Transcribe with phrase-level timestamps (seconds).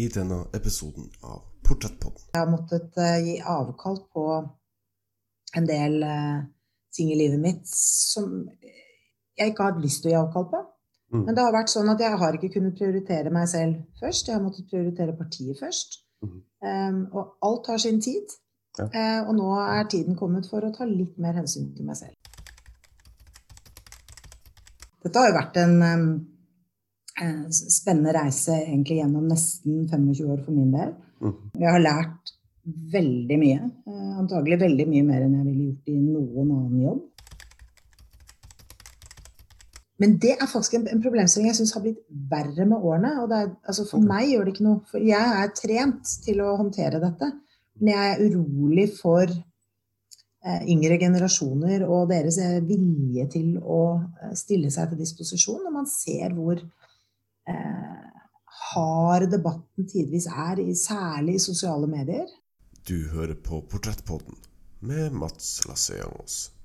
[0.00, 2.30] i denne episoden av Portrettpodden.
[2.32, 4.26] Jeg har måttet uh, gi avkall på
[5.58, 6.40] en del uh,
[6.94, 8.46] ting i livet mitt som
[9.40, 10.60] jeg ikke har hatt lyst til å gi avkall på.
[11.10, 11.24] Mm.
[11.26, 14.28] Men det har vært sånn at jeg har ikke kunnet prioritere meg selv først.
[14.28, 16.00] Jeg har måttet prioritere partiet først.
[16.22, 16.38] Mm.
[16.62, 18.36] Um, og alt tar sin tid.
[18.78, 18.86] Ja.
[18.86, 22.14] Uh, og nå er tiden kommet for å ta litt mer hensyn til meg selv.
[25.00, 26.06] Dette har jo vært en um,
[27.52, 30.94] spennende reise egentlig gjennom nesten 25 år for min del.
[31.20, 31.36] Mm.
[31.60, 32.34] Jeg har lært
[32.94, 33.70] veldig mye.
[33.88, 37.06] Uh, antagelig veldig mye mer enn jeg ville gjort i noen annen jobb.
[40.00, 43.12] Men det er faktisk en, en problemstilling jeg syns har blitt verre med årene.
[43.20, 46.56] og er, altså For meg gjør det ikke noe, for jeg er trent til å
[46.56, 47.28] håndtere dette.
[47.80, 54.32] Men jeg er urolig for eh, yngre generasjoner og deres eh, vilje til å eh,
[54.40, 56.89] stille seg til disposisjon når man ser hvor eh,
[58.70, 62.28] hard debatten tidvis er, særlig i sosiale medier.
[62.88, 64.38] Du hører på Portrettpodden
[64.80, 66.59] med Mats Lasseangos.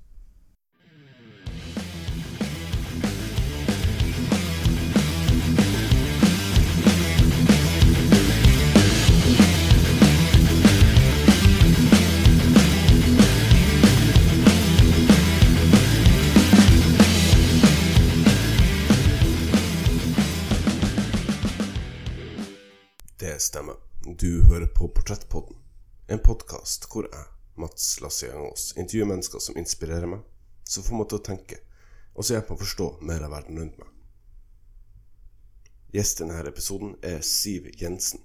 [23.18, 23.74] Det stemmer.
[24.18, 25.56] Du hører på Portrettpodden,
[26.06, 27.22] en podkast hvor jeg,
[27.56, 30.20] Mats Lassiangos, intervjuer mennesker som inspirerer meg,
[30.68, 31.56] som får meg til å tenke,
[32.12, 33.94] og som hjelper meg å forstå mer av verden rundt meg.
[35.96, 38.20] Gjest i denne episoden er Siv Jensen.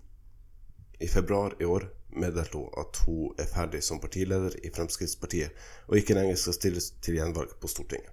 [1.00, 5.56] I februar i år meddelte hun at hun er ferdig som partileder i Fremskrittspartiet,
[5.88, 8.12] og ikke lenger skal stilles til gjenvalg på Stortinget.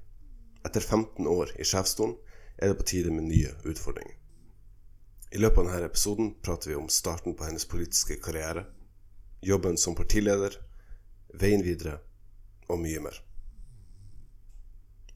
[0.63, 2.15] Etter 15 år i sjefsstolen
[2.55, 4.15] er det på tide med nye utfordringer.
[5.31, 8.65] I løpet av denne episoden prater vi om starten på hennes politiske karriere,
[9.45, 10.55] jobben som partileder,
[11.37, 11.99] veien videre
[12.69, 13.19] og mye mer.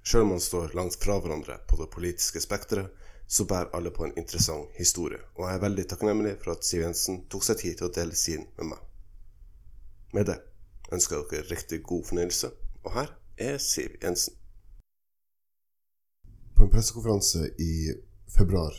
[0.04, 2.92] Sjøl om man står langt fra hverandre på det politiske spekteret,
[3.26, 6.84] så bærer alle på en interessant historie, og jeg er veldig takknemlig for at Siv
[6.84, 8.84] Jensen tok seg tid til å dele sin med meg.
[10.12, 10.38] Med det
[10.92, 12.52] ønsker jeg dere riktig god fornøyelse,
[12.84, 14.36] og her er Siv Jensen.
[16.52, 17.94] På en pressekonferanse i
[18.28, 18.76] februar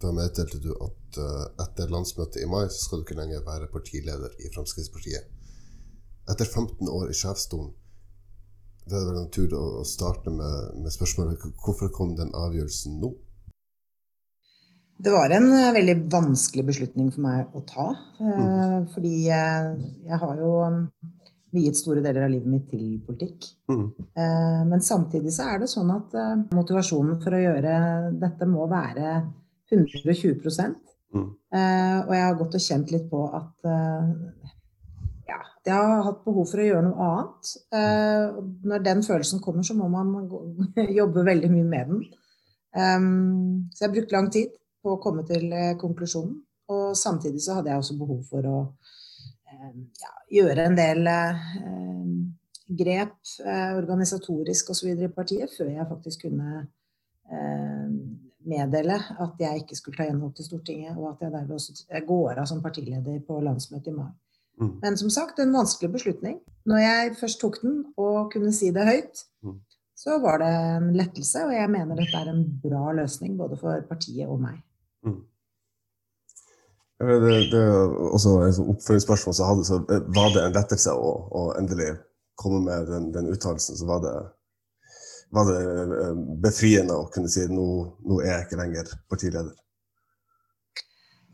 [0.00, 3.68] da meddelte du at uh, etter landsmøtet i mai så skal du ikke lenger være
[3.72, 5.28] partileder i Fremskrittspartiet.
[6.30, 7.72] Etter 15 år i sjefsstolen,
[8.88, 13.12] det er vel naturlig å starte med, med spørsmålet hvorfor kom den avgjørelsen nå?
[15.00, 17.90] Det var en uh, veldig vanskelig beslutning for meg å ta.
[18.20, 18.88] Uh, mm.
[18.94, 19.74] Fordi jeg,
[20.08, 20.80] jeg har jo um,
[21.52, 23.50] viet store deler av livet mitt til politikk.
[23.66, 23.86] Mm.
[24.70, 26.12] Men samtidig så er det sånn at
[26.54, 27.72] motivasjonen for å gjøre
[28.22, 29.16] dette må være
[29.70, 30.40] 120
[31.14, 31.28] mm.
[31.54, 34.10] uh, Og jeg har gått og kjent litt på at uh,
[35.30, 37.52] ja, jeg har hatt behov for å gjøre noe annet.
[37.70, 40.16] Uh, når den følelsen kommer, så må man
[41.00, 42.08] jobbe veldig mye med den.
[42.70, 46.34] Um, så jeg har brukt lang tid på å komme til konklusjonen.
[46.70, 48.58] Og samtidig så hadde jeg også behov for å
[50.00, 51.08] ja, gjøre en del
[52.78, 53.32] grep
[53.74, 54.92] organisatorisk osv.
[54.94, 56.62] i partiet før jeg faktisk kunne
[58.48, 62.40] meddele at jeg ikke skulle ta gjenvalg til Stortinget, og at jeg derved også går
[62.40, 64.10] av som partileder på landsmøtet i mai.
[64.60, 64.72] Mm.
[64.82, 66.38] Men som sagt, en vanskelig beslutning.
[66.68, 69.56] Når jeg først tok den og kunne si det høyt, mm.
[69.96, 73.86] så var det en lettelse, og jeg mener dette er en bra løsning både for
[73.88, 74.60] partiet og meg.
[75.06, 75.22] Mm.
[77.00, 77.62] Det, det,
[78.12, 81.94] også et oppfølgingsspørsmål så, hadde, så var det en lettelse å, å endelig
[82.40, 83.78] komme med den, den uttalelsen.
[83.80, 84.12] Så var det
[85.30, 87.66] var det eh, befriende å kunne si nå,
[88.06, 89.56] nå er jeg ikke lenger partileder?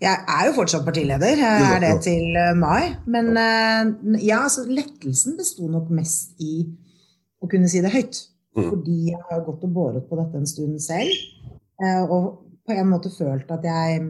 [0.05, 2.93] Jeg er jo fortsatt partileder, jeg er det til eh, mai.
[3.09, 6.59] Men eh, ja, altså lettelsen besto nok mest i
[7.41, 8.21] å kunne si det høyt.
[8.57, 8.67] Mm.
[8.69, 11.13] Fordi jeg har gått og båret på dette en stund selv.
[12.09, 12.29] Og
[12.65, 14.07] på en måte følt at jeg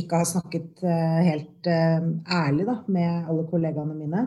[0.00, 4.22] ikke har snakket helt ærlig da, med alle kollegaene mine.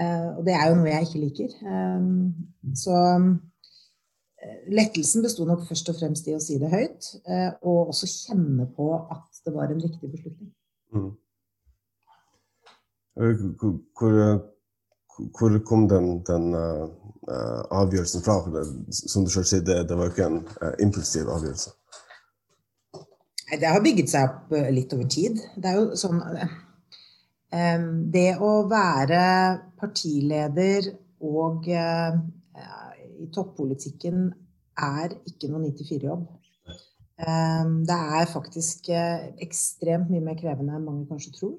[0.00, 1.54] Eh, og det er jo noe jeg ikke liker.
[1.72, 2.02] Eh,
[2.78, 7.08] så eh, lettelsen besto nok først og fremst i å si det høyt,
[7.66, 10.52] og også kjenne på at det var en riktig beslutning.
[10.94, 11.10] Mm.
[13.98, 14.14] Hvor,
[15.34, 16.86] hvor, kom den, den uh,
[17.74, 18.36] avgjørelsen fra?
[18.44, 21.74] For det, som du selv sier, det, det var jo ikke en uh, impulsiv avgjørelse.
[23.58, 25.42] Det har bygget seg opp litt over tid.
[25.58, 26.22] Det er jo sånn
[27.48, 29.22] det å være
[29.80, 30.90] partileder
[31.24, 34.28] og i toppolitikken
[34.78, 36.26] er ikke noen 94-jobb.
[37.18, 41.56] Det er faktisk ekstremt mye mer krevende enn mange kanskje tror.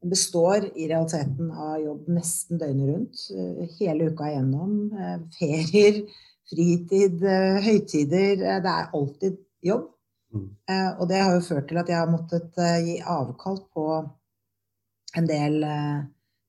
[0.00, 3.16] Det består i realiteten av jobb nesten døgnet rundt.
[3.76, 4.70] Hele uka igjennom.
[5.36, 6.00] Ferier,
[6.48, 7.20] fritid,
[7.66, 8.46] høytider.
[8.64, 9.36] Det er alltid
[9.66, 9.90] jobb.
[10.30, 10.48] Mm.
[11.02, 12.56] Og det har jo ført til at jeg har måttet
[12.86, 13.84] gi avkall på
[15.16, 15.62] en del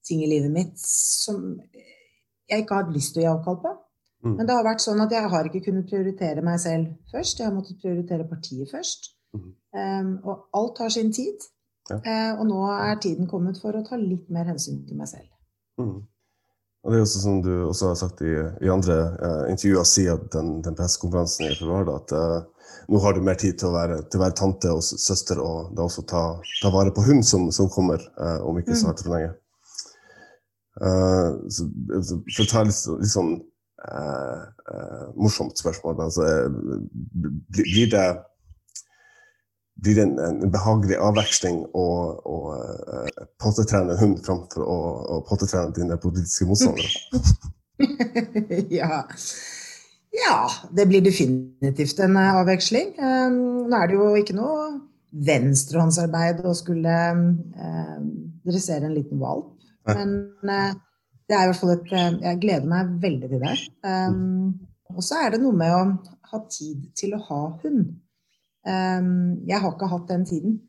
[0.05, 1.55] ting i livet mitt som
[2.51, 3.71] jeg ikke har hatt lyst til å gi avkall på.
[4.21, 4.35] Mm.
[4.37, 7.39] Men det har vært sånn at jeg har ikke kunnet prioritere meg selv først.
[7.39, 9.11] Jeg har måttet prioritere partiet først.
[9.33, 9.49] Mm.
[9.73, 11.47] Um, og alt har sin tid.
[11.89, 11.97] Ja.
[11.97, 15.29] Uh, og nå er tiden kommet for å ta litt mer hensyn til meg selv.
[15.81, 16.03] Mm.
[16.81, 18.31] Og det er også som du også har sagt i,
[18.65, 23.21] i andre uh, intervjuer siden den, den pressekonferansen i februar, at uh, nå har du
[23.25, 26.23] mer tid til å være, til å være tante og søster, og da også ta,
[26.63, 28.01] ta vare på hun som, som kommer
[28.41, 28.91] om ikke så mm.
[28.91, 29.29] altfor lenge.
[31.51, 31.67] Så,
[32.33, 33.35] for å ta litt, litt sånn
[33.87, 34.41] uh,
[34.73, 36.01] uh, morsomt spørsmål.
[36.05, 36.27] Altså,
[37.55, 38.05] blir det,
[39.81, 41.85] blir det en, en, behagelig avveksling å,
[42.21, 44.77] å uh, pottetrene en hund framfor å,
[45.15, 46.89] å pottetrene dine politiske motstandere?
[48.79, 49.01] ja.
[50.15, 50.37] ja.
[50.69, 52.93] Det blir definitivt en avveksling.
[52.99, 54.69] Nå er det jo ikke noe
[55.11, 56.95] venstrehåndsarbeid å skulle
[58.45, 59.57] dressere en liten valp.
[59.89, 60.15] Men
[61.31, 63.57] det er i hvert fall et eh, Jeg gleder meg veldig til det.
[63.87, 64.49] Um,
[64.91, 65.83] og så er det noe med å
[66.31, 67.85] ha tid til å ha hund.
[68.61, 70.59] Um, jeg har ikke hatt den tiden.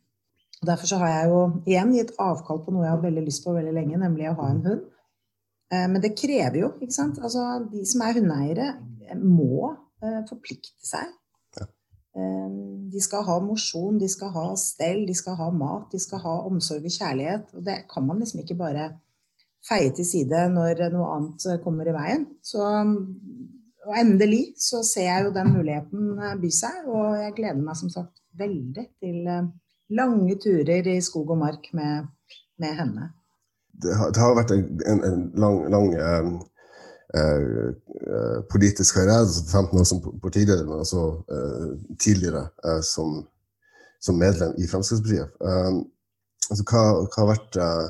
[0.63, 3.55] Derfor så har jeg jo igjen gitt avkall på noe jeg har veldig lyst på
[3.57, 4.85] veldig lenge, nemlig å ha en hund.
[5.73, 7.21] Uh, men det krever jo, ikke sant.
[7.21, 8.69] Altså, de som er hundeeiere,
[9.21, 11.11] må uh, forplikte seg.
[12.13, 16.21] Um, de skal ha mosjon, de skal ha stell, de skal ha mat, de skal
[16.25, 17.55] ha omsorg og kjærlighet.
[17.57, 18.91] Og det kan man liksom ikke bare
[19.69, 22.27] feie til side når noe annet kommer i veien.
[22.45, 22.65] Så,
[23.87, 27.79] og endelig så ser jeg jo den muligheten eh, by seg, og jeg gleder meg
[27.79, 29.51] som sagt veldig til eh,
[29.99, 32.09] lange turer i skog og mark med,
[32.63, 33.11] med henne.
[33.83, 36.31] Det har, det har, vært en, en, en lang, lang eh,
[37.19, 41.69] eh, politisk karriere, 15 altså år som partileder, men også eh,
[41.99, 43.23] tidligere eh, som,
[44.01, 45.35] som, medlem i Fremskrittspartiet.
[46.51, 47.89] Altså, hva, hva, har vært Eh,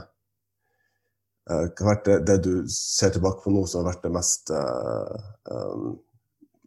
[1.47, 4.53] hva har vært det, det, du ser tilbake på nå som har vært det mest
[4.55, 5.89] um,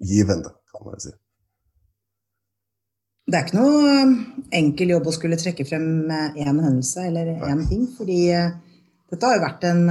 [0.03, 1.13] givende, kan man si?
[3.25, 3.93] Det er ikke noe
[4.53, 7.87] enkel jobb å skulle trekke frem én hendelse eller én ting.
[7.97, 9.81] Fordi dette har jo vært en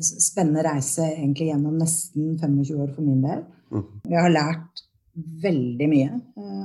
[0.00, 3.42] spennende reise egentlig gjennom nesten 25 år for min del.
[3.74, 3.84] Mm.
[4.08, 4.84] Jeg har lært
[5.44, 6.20] veldig mye.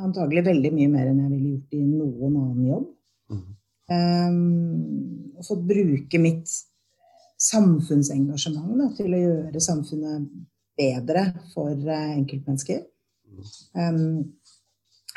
[0.05, 2.89] Antagelig veldig mye mer enn jeg ville gjort i noen annen jobb.
[3.91, 6.51] Um, og fått bruke mitt
[7.43, 10.27] samfunnsengasjement da, til å gjøre samfunnet
[10.79, 12.83] bedre for uh, enkeltmennesker.
[13.75, 14.35] Um,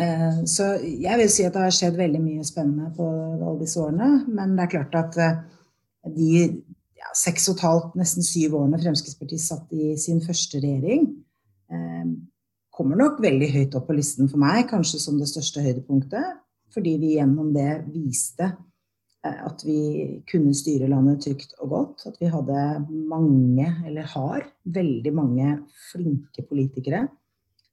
[0.01, 3.81] uh, så jeg vil si at det har skjedd veldig mye spennende på alle disse
[3.83, 4.25] årene.
[4.27, 5.45] Men det er klart at uh,
[6.17, 6.31] de
[6.99, 11.13] ja, seks og et halvt, nesten syv årene Fremskrittspartiet satt i sin første regjering,
[12.77, 16.37] kommer nok veldig høyt opp på listen for meg, kanskje som det største høydepunktet
[16.77, 18.51] fordi vi gjennom det viste
[19.25, 19.81] eh, at vi
[20.29, 22.07] kunne styre landet trygt og godt.
[22.11, 24.45] At vi hadde mange, eller har
[24.77, 25.55] veldig mange
[25.91, 27.07] flinke politikere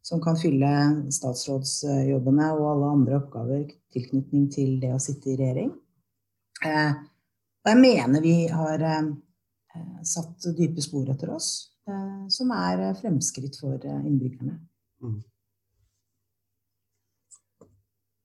[0.04, 0.70] som kan fylle
[1.16, 5.70] statsrådsjobbene og alle andre oppgaver tilknytning til det å sitte i regjering.
[6.64, 6.96] Eh,
[7.64, 9.12] og jeg mener vi har eh,
[10.08, 11.52] satt dype spor etter oss,
[12.32, 14.54] som er fremskritt for innbyggerne.
[15.04, 15.18] Mm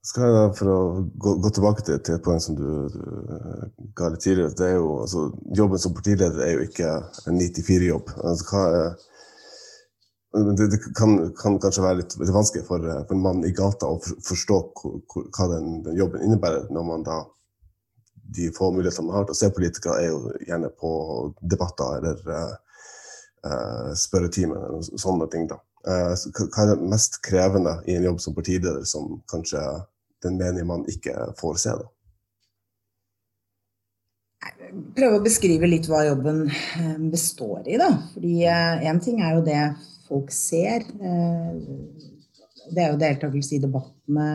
[0.08, 0.78] skal jeg For å
[1.20, 4.56] gå, gå tilbake til, til, et poeng som du, du ga litt tidligere.
[4.56, 6.92] det er jo, altså, Jobben som partileder er jo ikke
[7.28, 8.12] en 9-4-jobb.
[8.24, 8.64] Altså,
[10.32, 13.88] det, det kan, kan, kanskje være litt, litt vanskelig for, for, en mann i gata
[13.88, 17.22] å forstå hva den, den, jobben innebærer, når man da
[18.36, 20.90] de få mulighetene man har til å se politikere, er jo gjerne på
[21.40, 25.48] debatter eller uh, spørretimer eller sånne ting.
[25.48, 25.56] da.
[25.88, 29.64] Uh, hva er det mest krevende i en jobb som partileder som kanskje
[30.24, 31.76] den menige man ikke får se.
[31.78, 31.88] Da.
[34.98, 37.90] Prøve å beskrive litt hva jobben eh, består i, da.
[38.14, 39.62] Fordi én eh, ting er jo det
[40.08, 40.84] folk ser.
[40.84, 41.50] Eh,
[42.68, 44.30] det er jo deltakelse i debattene.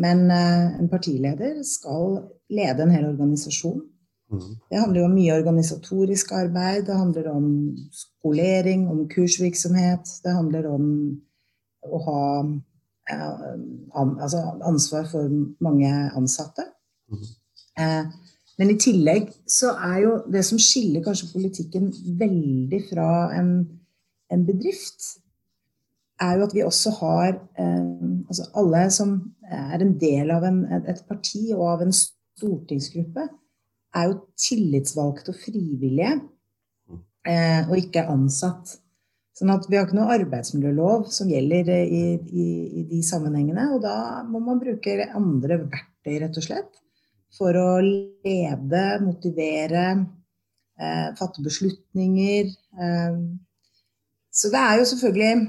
[0.00, 2.16] Men en partileder skal
[2.50, 3.82] lede en hel organisasjon.
[4.32, 4.54] Mm.
[4.72, 6.86] Det handler jo om mye organisatorisk arbeid.
[6.88, 7.46] Det handler om
[7.94, 10.08] skolering, om kursvirksomhet.
[10.24, 10.88] Det handler om
[11.84, 12.24] å ha
[13.08, 15.28] altså ansvar for
[15.64, 16.66] mange ansatte.
[17.08, 17.24] Mm.
[18.58, 23.52] Men i tillegg så er jo det som skiller kanskje politikken veldig fra en,
[24.34, 25.04] en bedrift,
[26.20, 27.36] er jo at vi også har
[28.28, 29.12] altså Alle som
[29.46, 33.28] er en del av en, et parti og av en stortingsgruppe,
[33.94, 36.18] er jo tillitsvalgte og frivillige,
[37.68, 38.74] og ikke ansatt.
[39.38, 42.46] Sånn at Vi har ikke noe arbeidsmiljølov som gjelder i, i,
[42.80, 43.68] i, de sammenhengene.
[43.76, 46.80] Og da må man bruke andre verktøy, rett og slett,
[47.38, 49.84] for å lede, motivere,
[50.80, 52.50] eh, fatte beslutninger.
[52.82, 53.20] Eh.
[54.38, 55.46] Så det er jo selvfølgelig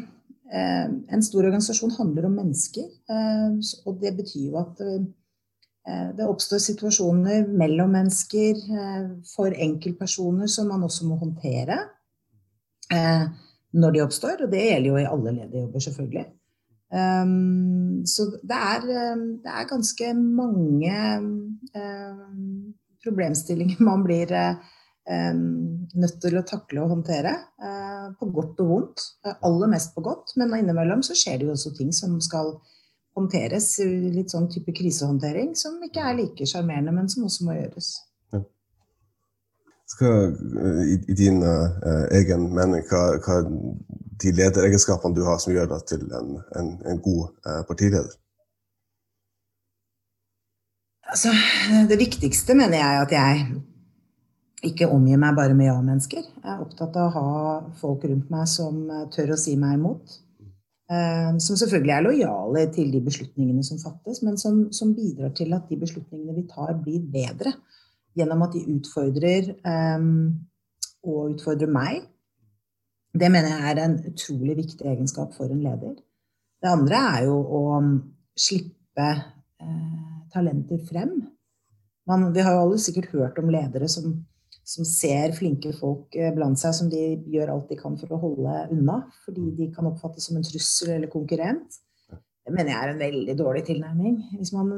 [0.53, 2.85] eh, En stor organisasjon handler om mennesker.
[3.09, 3.57] Eh,
[3.89, 10.69] og det betyr jo at eh, det oppstår situasjoner mellom mennesker eh, for enkeltpersoner som
[10.69, 11.87] man også må håndtere.
[12.93, 13.29] Eh,
[13.73, 16.25] når de oppstår, og det gjelder jo i alle lederjobber, selvfølgelig.
[16.89, 20.95] Um, så det er, um, det er, ganske mange
[21.77, 22.73] um,
[23.03, 25.43] problemstillinger man blir um,
[25.93, 27.35] nødt til å takle og håndtere.
[27.61, 29.05] Uh, på godt og vondt.
[29.25, 32.55] Uh, aller mest på godt, men innimellom så skjer det jo også ting som skal
[33.17, 33.75] håndteres.
[34.15, 37.93] Litt sånn type krisehåndtering som ikke er like sjarmerende, men som også må gjøres
[39.89, 40.35] skal,
[40.85, 43.39] i, i din uh, egen mening, hva, hva
[44.19, 48.13] de lederegenskapene du har som gjør deg til en, en, en god uh, partileder?
[51.09, 51.33] Altså,
[51.89, 53.45] det viktigste mener jeg at jeg
[54.69, 56.21] ikke omgir meg bare med ja-mennesker.
[56.21, 58.83] Jeg er opptatt av å ha folk rundt meg som
[59.15, 60.19] tør å si meg imot.
[61.41, 65.69] Som selvfølgelig er lojale til de beslutningene som fattes, men som, som bidrar til at
[65.71, 67.55] de beslutningene vi tar, blir bedre
[68.17, 70.31] gjennom at de utfordrer um,
[71.05, 72.03] og utfordrer meg.
[73.13, 75.97] Det mener jeg er en utrolig viktig egenskap for en leder.
[76.59, 77.63] Det andre er jo å
[78.39, 81.13] slippe uh, talenter frem.
[82.09, 84.15] Man, vi har jo alle sikkert hørt om ledere som,
[84.65, 88.21] som, ser flinke folk eh, blant seg som de gjør alt de kan for å
[88.23, 91.77] holde unna, fordi de kan oppfattes som en trussel eller konkurrent.
[92.09, 94.15] Det mener jeg er en veldig dårlig tilnærming.
[94.39, 94.71] Hvis man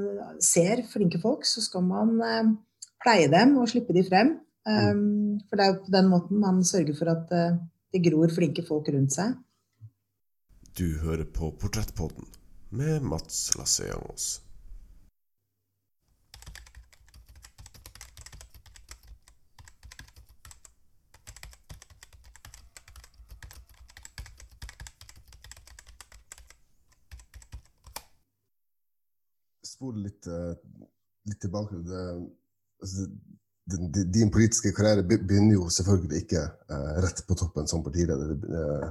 [0.44, 2.52] ser flinke folk, så skal man eh,
[3.02, 4.36] pleie dem og slippe de frem.
[4.62, 7.58] Um, for det er jo på den måten man sørger for at uh,
[7.94, 9.34] det gror flinke folk rundt seg.
[10.78, 12.30] Du hører på Portrettpodden
[12.78, 14.38] med Mats Lasseangos.
[29.66, 30.54] Spole litt, uh,
[31.26, 32.06] litt tilbake til det
[32.82, 33.08] altså,
[34.14, 38.34] din politiske karriere begynner jo selvfølgelig ikke uh, rett på toppen som partileder.
[38.34, 38.90] Uh,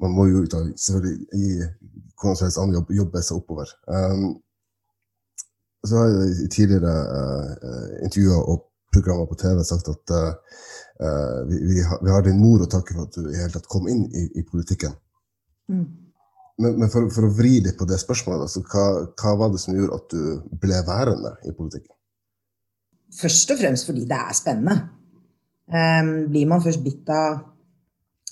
[0.00, 1.50] man må jo selvfølgelig i
[2.20, 3.70] hvordan som helst annen jobb jobbe seg oppover.
[3.86, 4.34] Um,
[5.86, 10.10] så har jeg i tidligere uh, intervjuer og programmer på TV sagt at
[11.48, 13.64] vi, vi, har, vi, har, din mor å takke for at du i hele tatt
[13.72, 14.92] kom inn i, i politikken.
[15.72, 15.86] Mm.
[16.60, 18.84] Men, men for, for, å vri litt på det spørsmålet, altså, hva,
[19.16, 21.96] hva var det som gjorde at du ble værende i politikken?
[23.20, 24.76] Først og fremst fordi det er spennende.
[25.72, 27.38] Um, blir man først bitt av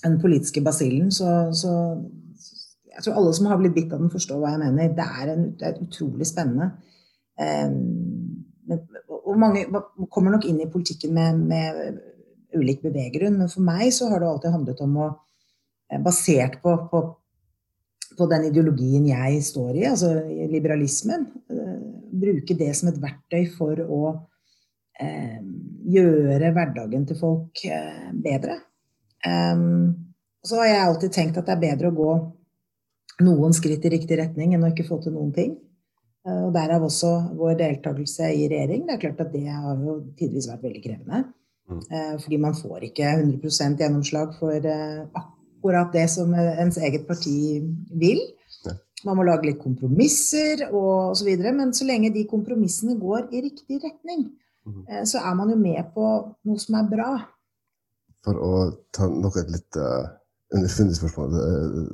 [0.03, 1.71] den politiske basillen, så, så,
[2.91, 4.91] Jeg tror alle som har blitt bitt av den, forstår hva jeg mener.
[4.97, 6.71] Det er, en, det er utrolig spennende.
[7.39, 9.63] Um, men, og mange
[10.11, 12.01] kommer nok inn i politikken med, med
[12.57, 16.75] ulik beveggrunn, men for meg så har det alltid handlet om å eh, Basert på,
[16.91, 17.01] på,
[18.19, 20.11] på den ideologien jeg står i, altså
[20.51, 21.79] liberalismen, uh,
[22.21, 24.01] bruke det som et verktøy for å
[25.91, 28.59] gjøre hverdagen til folk eh, bedre.
[30.41, 32.13] så har jeg alltid tenkt at det er bedre å gå
[33.21, 35.51] noen skritt i riktig retning enn å ikke få til noen ting.
[36.25, 38.87] Eh, og Derav også vår deltakelse i regjering.
[38.87, 41.23] Det er klart at det har jo tidvis vært veldig krevende.
[41.71, 41.83] Mm.
[42.19, 44.65] Fordi man får ikke 100% gjennomslag for
[45.15, 47.61] akkurat det som ens eget parti
[48.01, 48.19] vil.
[49.07, 51.29] Man må lage litt kompromisser og osv.
[51.55, 54.25] Men så lenge de kompromissene går i riktig retning.
[54.25, 54.40] Eh,
[55.07, 56.07] så er man jo med på
[56.47, 57.11] noe som er bra.
[58.25, 58.51] For å
[58.93, 60.05] ta nok et litt uh,
[60.53, 61.37] underfundig spørsmål.
[61.37, 61.87] Uh,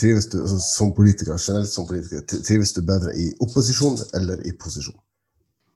[0.00, 4.54] trives du altså, som politiker, generelt som politiker, trives du bedre i opposisjon eller i
[4.56, 4.96] posisjon?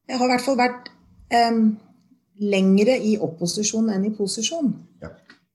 [0.08, 0.90] Jeg har i hvert fall vært
[1.34, 1.64] um,
[2.40, 4.70] lengre i opposisjon enn i posisjon.
[5.02, 5.10] Ja.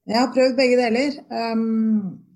[0.09, 1.21] Jeg har prøvd begge deler.
[1.31, 2.28] Um, Eh,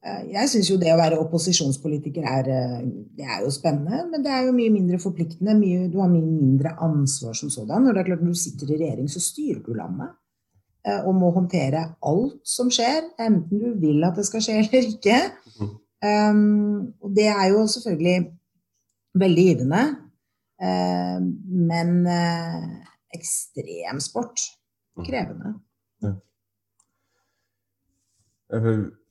[0.00, 2.84] jeg syns jo det å være opposisjonspolitiker er, eh,
[3.18, 5.52] det er jo spennende, men det er jo mye mindre forpliktende.
[5.58, 7.84] Mye, du har mye mindre ansvar som sådan.
[7.84, 10.08] Når det er klart Når du sitter i regjering, så styrer du landet
[10.86, 14.88] eh, og må håndtere alt som skjer, enten du vil at det skal skje eller
[14.88, 15.18] ikke.
[16.00, 18.32] Um, og det er jo selvfølgelig
[19.20, 19.82] veldig givende,
[20.64, 22.70] uh, men uh,
[23.12, 24.40] ekstremsport.
[25.04, 25.54] Krevende.
[26.02, 26.14] Ja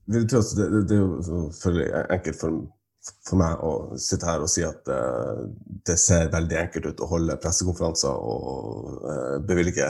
[0.09, 2.61] det, det, det, er jo enkelt for,
[3.27, 5.45] for, meg å sitte her og si at uh,
[5.85, 9.87] det ser veldig enkelt ut å holde pressekonferanser og uh, bevilge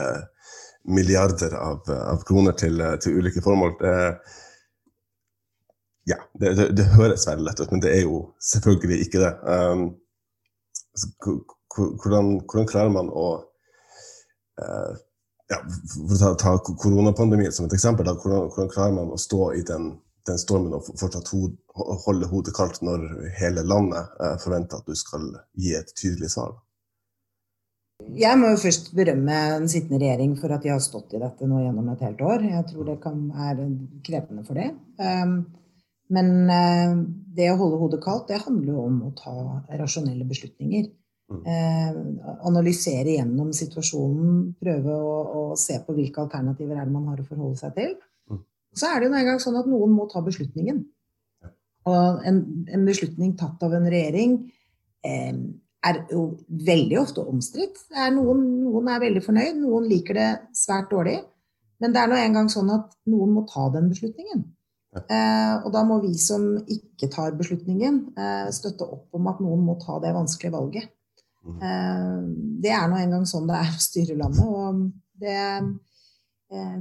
[0.90, 3.74] milliarder av, av kroner til, til, ulike formål.
[3.80, 3.96] Det,
[6.10, 8.22] ja, det, høres veldig lett ut, men det er jo
[8.52, 9.34] selvfølgelig ikke det.
[9.44, 9.84] Um,
[11.76, 13.28] hvordan, hvordan, klarer man å
[14.60, 14.92] uh,
[15.50, 19.20] ja, For å ta, ta koronapandemien som et eksempel, da, hvordan, hvordan, klarer man å
[19.20, 19.92] stå i den,
[20.28, 21.54] den stormen og fortsatt hod,
[22.06, 23.06] holde hodet kaldt når
[23.38, 26.58] hele landet uh, forventer at du skal gi et tydelig svar?
[28.16, 31.48] Jeg må jo først berømme den sittende regjering for at de har stått i dette
[31.48, 32.46] nå gjennom et helt år.
[32.48, 33.66] Jeg tror det kan, være
[34.06, 34.70] krevende for det.
[34.96, 35.34] Um,
[36.10, 36.96] men uh,
[37.36, 39.36] det å holde hodet kaldt, det handler jo om å ta
[39.78, 40.88] rasjonelle beslutninger.
[41.30, 41.42] Mm.
[41.46, 41.90] Eh,
[42.42, 47.26] analysere gjennom situasjonen, prøve å, å, se på hvilke alternativer er det man har å
[47.28, 47.92] forholde seg til.
[48.76, 50.84] Så er det jo en gang sånn at noen må ta beslutningen.
[51.90, 52.38] Og en,
[52.70, 54.36] en beslutning tatt av en regjering
[55.06, 55.34] eh,
[55.88, 56.24] er jo
[56.68, 57.80] veldig ofte omstridt.
[58.14, 61.18] Noen, noen, er veldig fornøyd, noen liker det svært dårlig.
[61.80, 64.44] Men det er nå engang sånn at noen må ta den beslutningen.
[64.90, 69.62] Eh, og da må vi som ikke tar beslutningen, eh, støtte opp om at noen
[69.64, 70.90] må ta det vanskelige valget.
[71.46, 71.60] Mm.
[71.62, 72.16] Eh,
[72.66, 74.44] det er nå engang sånn det er å styre landet.
[74.44, 74.82] Og
[75.22, 75.38] det,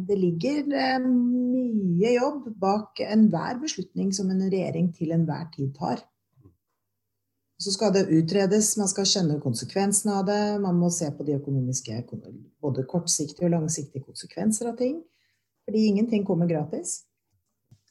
[0.08, 6.02] det ligger eh, mye jobb bak enhver beslutning som en regjering til enhver tid tar.
[7.60, 10.42] Så skal det utredes, man skal kjenne konsekvensene av det.
[10.64, 11.98] Man må se på de økonomiske,
[12.64, 15.02] både kortsiktige og langsiktige konsekvenser av ting.
[15.68, 17.02] Fordi ingenting kommer gratis.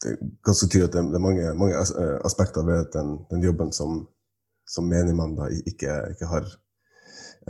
[0.02, 1.82] Det er ganske tydelig at det er mange, mange
[2.24, 4.06] aspekter ved den, den jobben som
[4.68, 6.56] som menigmann ikke, ikke har eh,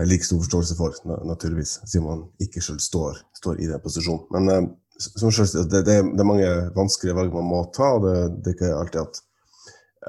[0.07, 0.95] like stor forståelse for,
[1.27, 4.27] naturligvis, siden man ikke selv står, står i den posisjonen.
[4.31, 8.15] Men som selv, det, det, det, er mange vanskelige valg man må ta, og det,
[8.45, 9.21] det er ikke alltid at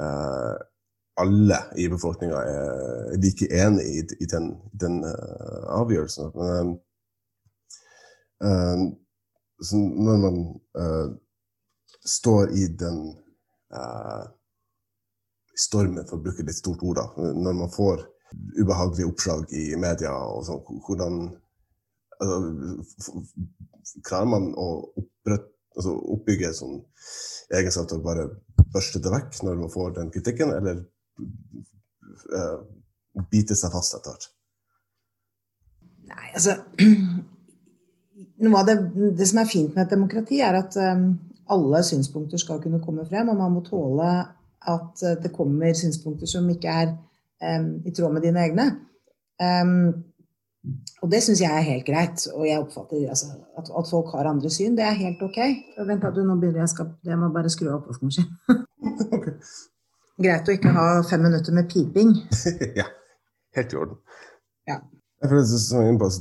[0.01, 0.55] uh,
[1.22, 6.31] alle i befolkninga er like enig i, i den, den uh, avgjørelsen.
[6.38, 6.78] Men
[10.06, 10.38] når man
[12.08, 13.02] står i den
[15.60, 18.06] stormen, for å bruke litt stort ord, da, når man får
[18.59, 21.21] ubehagelige oppslag i media og sånn, hvordan
[22.19, 23.23] altså,
[24.05, 24.65] Klarer man å
[25.25, 26.75] altså, oppbygge sånn
[27.57, 28.27] egenskap til å bare
[28.73, 30.83] børste det vekk når man får den kritikken, eller
[32.35, 32.59] uh,
[33.31, 34.27] bite seg fast etter hvert?
[36.09, 36.59] Nei, altså
[38.43, 38.77] Noe av det,
[39.17, 41.09] det, som er fint med et demokrati, er at um,
[41.51, 44.07] alle synspunkter skal kunne komme frem, og man må tåle
[44.69, 46.93] at eh, det kommer synspunkter som ikke er
[47.39, 48.65] i tråd med dine egne.
[49.39, 50.10] Um,
[50.99, 52.25] og det syns jeg er helt greit.
[52.36, 54.75] Og jeg oppfatter altså, at, at, folk har andre syn.
[54.78, 55.39] Det er helt ok.
[55.88, 58.63] Vent, du, nå begynner jeg, skal, jeg må bare skru av oppvaskmaskinen.
[59.15, 59.36] okay.
[60.19, 62.12] Greit å ikke ha fem minutter med piping.
[62.80, 62.88] ja.
[63.56, 64.02] Helt i orden.
[64.67, 64.82] Ja.
[65.23, 65.43] Jeg føler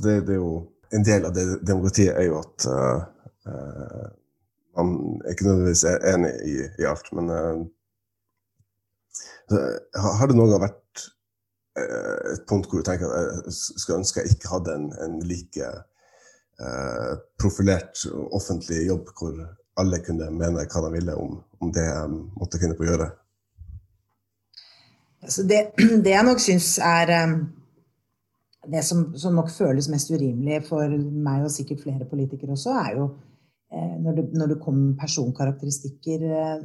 [0.03, 0.53] det, det, er jo
[0.91, 3.03] En del av det demokratiet er jo at uh,
[3.47, 4.07] uh,
[4.79, 7.61] man er ikke nødvendigvis er enig i, i alt, men uh,
[10.17, 10.81] har det noen gang vært
[12.33, 15.69] et punkt hvor du tenker at jeg skulle ønske jeg ikke hadde en, en like
[16.61, 18.03] uh, profilert
[18.35, 19.39] offentlig jobb hvor
[19.79, 23.07] alle kunne mene hva de ville om, om det jeg måtte finne på gjøre?
[25.23, 25.61] Altså det,
[26.03, 27.15] det, jeg nok syns er
[28.67, 32.97] det som, som, nok føles mest urimelig for meg og sikkert flere politikere også, er
[32.97, 33.07] jo
[33.71, 36.63] eh, når, det, når det kommer personkarakteristikker eh,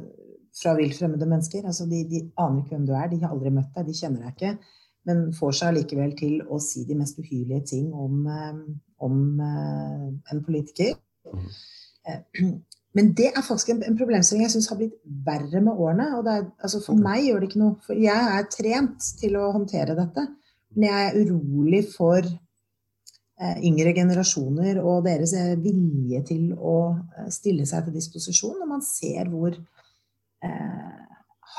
[0.55, 1.65] fra vilt fremmede mennesker.
[1.67, 4.25] Altså de, de, aner ikke hvem du er, de har aldri møtt deg, de kjenner
[4.25, 4.73] deg ikke.
[5.05, 8.61] Men får seg likevel til å si de mest uhyrlige ting om, eh,
[9.05, 10.95] om uh, en politiker.
[11.29, 12.55] Mm.
[12.95, 16.07] Men det er faktisk en, en problemstilling jeg syns har blitt verre med årene.
[16.15, 19.49] og er, altså For meg gjør det ikke noe, for jeg er trent til å
[19.51, 20.23] håndtere dette.
[20.75, 22.29] Men jeg er urolig for
[23.67, 26.77] yngre generasjoner og deres vilje til å
[27.35, 29.57] stille seg til disposisjon når man ser hvor
[30.45, 31.04] Eh,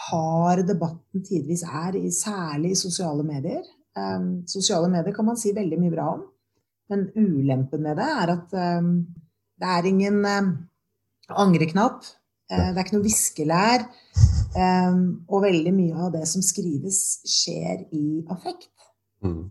[0.07, 3.65] hard debatten tidvis er, særlig i sosiale medier.
[3.97, 6.25] Eh, sosiale medier kan man si veldig mye bra om,
[6.93, 8.93] men ulempen med det er at eh,
[9.57, 10.23] det er ingen
[11.27, 12.05] angreknapp.
[12.47, 13.87] Det er ikke noe viskelær.
[15.27, 18.69] Og veldig mye av det som skrives, skjer i affekt.
[19.25, 19.49] Mm.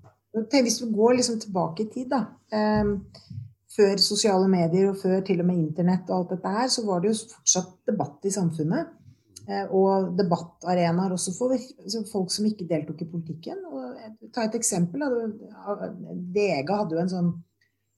[0.53, 2.21] Hvis du går liksom tilbake i tid, da.
[3.75, 7.01] Før sosiale medier og før til og med internett og alt dette her, så var
[7.03, 8.93] det jo fortsatt debatt i samfunnet.
[9.45, 11.53] Eh, og debattarenaer også for
[12.09, 13.59] folk som ikke deltok i politikken.
[13.69, 15.03] Og ta et eksempel.
[16.33, 17.35] VG hadde jo en sånn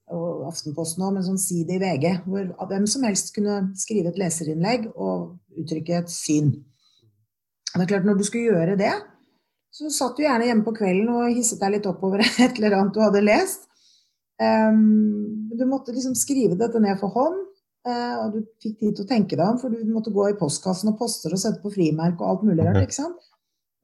[0.08, 4.20] og Aftenposten òg, med sånn side i VG, hvor hvem som helst kunne skrive et
[4.22, 6.54] leserinnlegg og uttrykke et syn.
[7.74, 8.94] Det er klart, når du skulle gjøre det,
[9.74, 12.96] så satt du gjerne hjemme på kvelden og hisset deg litt oppover et eller annet
[12.96, 13.68] du hadde lest.
[14.40, 17.44] Um, du måtte liksom skrive dette ned for hånd,
[17.88, 20.91] og du fikk tid til å tenke deg om, for du måtte gå i postkassen
[20.91, 22.82] og poster og sette på frimerke og alt mulig rart.
[22.84, 23.28] ikke sant?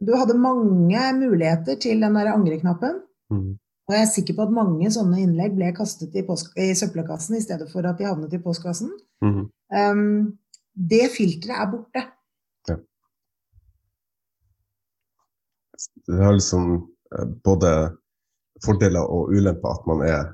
[0.04, 3.02] Du hadde mange muligheter til den der angreknappen.
[3.32, 3.54] Mm.
[3.88, 7.44] Og jeg er sikker på at mange sånne innlegg ble kastet i, i søppelkassen i
[7.44, 8.92] stedet for at de havnet i postkassen.
[9.24, 9.42] Mm.
[9.76, 10.38] Um,
[10.74, 12.04] det filteret er borte.
[12.70, 12.78] Ja.
[16.08, 17.74] Det har liksom eh, både
[18.64, 20.32] fordeler og ulemper at man er eh,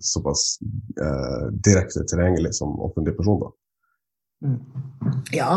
[0.00, 0.58] såpass
[1.00, 3.40] eh, direkte tilgjengelig som offentlig person.
[3.40, 3.52] da.
[4.46, 4.60] Mm.
[5.32, 5.50] Ja,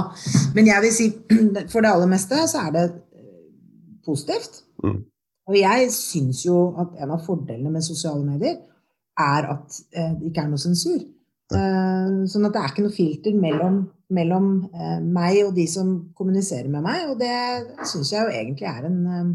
[0.55, 1.07] men jeg vil si
[1.71, 2.87] for det aller meste så er det
[4.05, 4.63] positivt.
[4.83, 5.03] Mm.
[5.49, 8.59] Og jeg syns jo at en av fordelene med sosiale medier
[9.19, 10.99] er at eh, det ikke er noe sensur.
[11.49, 13.79] Uh, sånn at det er ikke noe filter mellom,
[14.13, 17.07] mellom uh, meg og de som kommuniserer med meg.
[17.09, 19.31] Og det syns jeg jo egentlig er en, eh,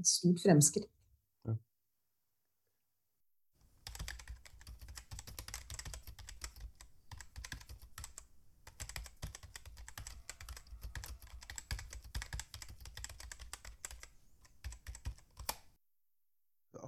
[0.00, 0.90] et stort fremskritt.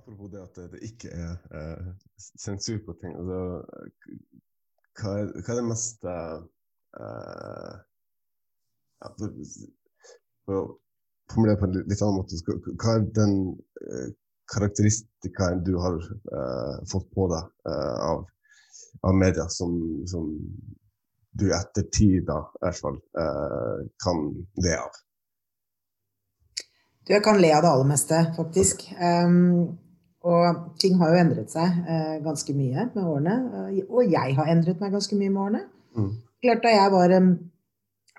[0.06, 1.86] Apropos det at det ikke er eh,
[2.38, 3.16] sensur på ting.
[3.18, 3.38] Altså,
[5.00, 6.36] hva, er, hva, er, det mest eh,
[9.02, 9.32] ja, for,
[10.46, 10.62] for, å
[11.32, 12.38] formulere på en litt annen måte,
[12.78, 13.34] hva er den
[13.82, 14.12] eh,
[14.54, 18.22] karakteristikaen du har eh, fått på deg eh, av,
[19.02, 19.74] av, media som,
[20.06, 20.28] som
[21.36, 24.22] du i ettertid da, i hvert fall, eh, kan
[24.62, 25.02] le av?
[27.02, 28.86] Du, jeg kan le av det aller meste, faktisk.
[28.98, 29.76] Um,
[30.26, 33.36] og ting har jo endret seg eh, ganske mye med årene.
[33.60, 35.62] Eh, og jeg har endret meg ganske mye med årene.
[35.96, 36.10] Mm.
[36.42, 37.30] Klart Da jeg var en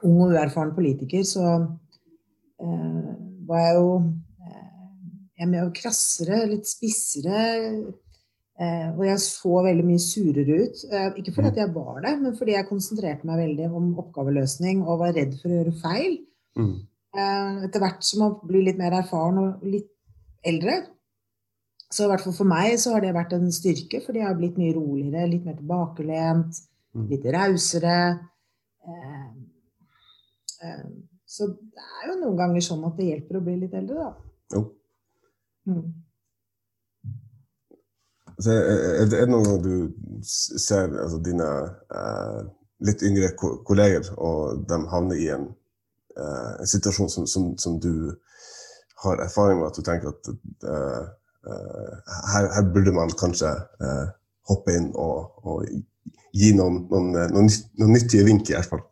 [0.05, 1.45] ung og uerfaren politiker, så
[2.63, 3.11] eh,
[3.49, 3.91] var jeg jo
[4.45, 4.73] eh,
[5.41, 7.43] jeg med krassere, litt spissere.
[8.57, 10.83] Eh, og jeg så veldig mye surere ut.
[10.87, 14.85] Eh, ikke fordi at jeg var det, men fordi jeg konsentrerte meg veldig om oppgaveløsning
[14.85, 16.21] og var redd for å gjøre feil.
[16.57, 16.77] Mm.
[17.17, 19.91] etter hvert som man blir litt mer erfaren og litt
[20.45, 20.79] eldre,
[21.91, 24.39] så i hvert fall for meg så har det vært en styrke, fordi jeg har
[24.39, 26.57] blitt mye roligere, litt mer tilbakelent,
[26.97, 27.05] mm.
[27.11, 27.99] litt rausere.
[28.87, 29.29] Eh,
[30.67, 30.81] eh,
[31.27, 34.11] så det er jo noen ganger sånn at det hjelper å bli litt eldre, da.
[34.55, 34.65] Jo.
[35.67, 35.87] Mm.
[38.37, 41.47] Så er det noen gang du ser altså, dine
[42.01, 42.41] eh,
[42.85, 45.47] litt yngre kolleger, og de havner i en,
[46.19, 48.11] eh, en situasjon som, som, som, du
[49.03, 50.29] har erfaring med, at du tenker at
[50.67, 51.07] Eh,
[51.47, 53.51] her, her, burde man kanskje
[53.83, 54.07] eh,
[54.49, 55.65] hoppe inn og, og
[56.35, 58.83] gi noen, noen, eh, noen, noen, nyttige vink, i hvert fall.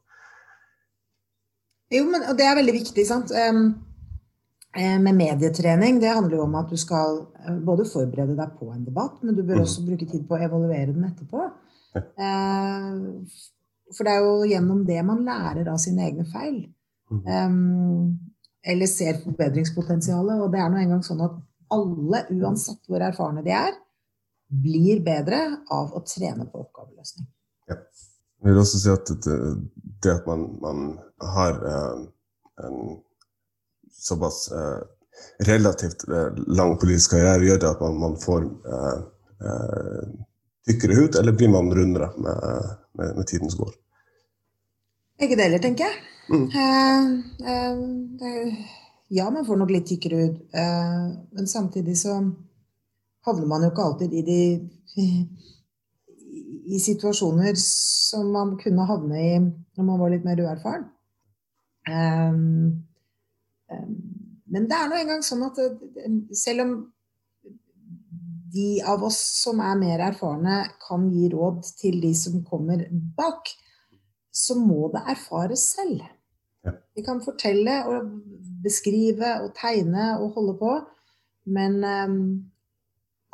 [1.93, 3.05] Jo, men og det er veldig viktig.
[3.07, 3.33] sant?
[4.75, 7.21] Med medietrening, det handler jo om at du skal
[7.63, 10.91] både forberede deg på en debatt, men du bør også bruke tid på å evaluere
[10.91, 11.45] den etterpå.
[13.93, 16.65] For det er jo gjennom det man lærer av sine egne feil.
[17.11, 18.17] Um,
[18.65, 20.41] eller ser forbedringspotensialet.
[20.41, 21.37] Og det er nå engang sånn at
[21.73, 23.77] alle, uansett hvor erfarne de er,
[24.45, 25.39] blir bedre
[25.73, 27.27] av å trene på oppgaveløsning.
[27.71, 27.79] Ja.
[28.45, 29.37] Jeg vil også si at det,
[30.03, 30.83] det at man, man
[31.33, 32.03] har eh,
[32.67, 32.99] en
[33.89, 34.83] såpass eh,
[35.49, 38.99] relativt eh, lang politisk karriere, gjør det at man, man får eh,
[39.49, 40.03] eh,
[40.69, 43.73] tykkere hud, eller blir man rundere med, med, med tiden som går?
[45.19, 46.01] Begge deler, tenker jeg.
[46.29, 46.45] Mm.
[46.61, 47.83] Eh,
[48.19, 48.35] det
[49.07, 50.39] ja, man får nok litt tykkere hud.
[50.55, 51.05] Eh,
[51.37, 52.17] men samtidig så
[53.25, 54.39] havner man jo ikke alltid i de
[56.65, 60.87] i situasjoner som man kunne havne i når man var litt mer uerfaren.
[61.85, 62.85] Um,
[63.69, 63.95] um,
[64.49, 65.59] men det er nå engang sånn at
[66.33, 66.73] selv om
[68.55, 72.85] de av oss som er mer erfarne, kan gi råd til de som kommer
[73.17, 73.51] bak,
[74.31, 76.03] så må det erfares selv.
[76.95, 78.11] Vi kan fortelle og
[78.65, 80.75] beskrive og tegne og holde på,
[81.55, 82.21] men um,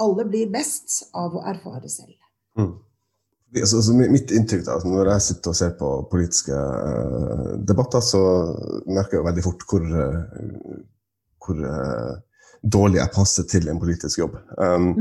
[0.01, 2.17] alle blir best av å erfare selv.
[2.59, 2.73] Mm.
[3.51, 8.21] Altså, mitt inntrykk da, Når jeg sitter og ser på politiske uh, debatter, så
[8.87, 10.77] merker jeg veldig fort hvor, uh,
[11.43, 12.13] hvor uh,
[12.63, 14.37] dårlig jeg passer til en politisk jobb.
[14.55, 14.93] Um,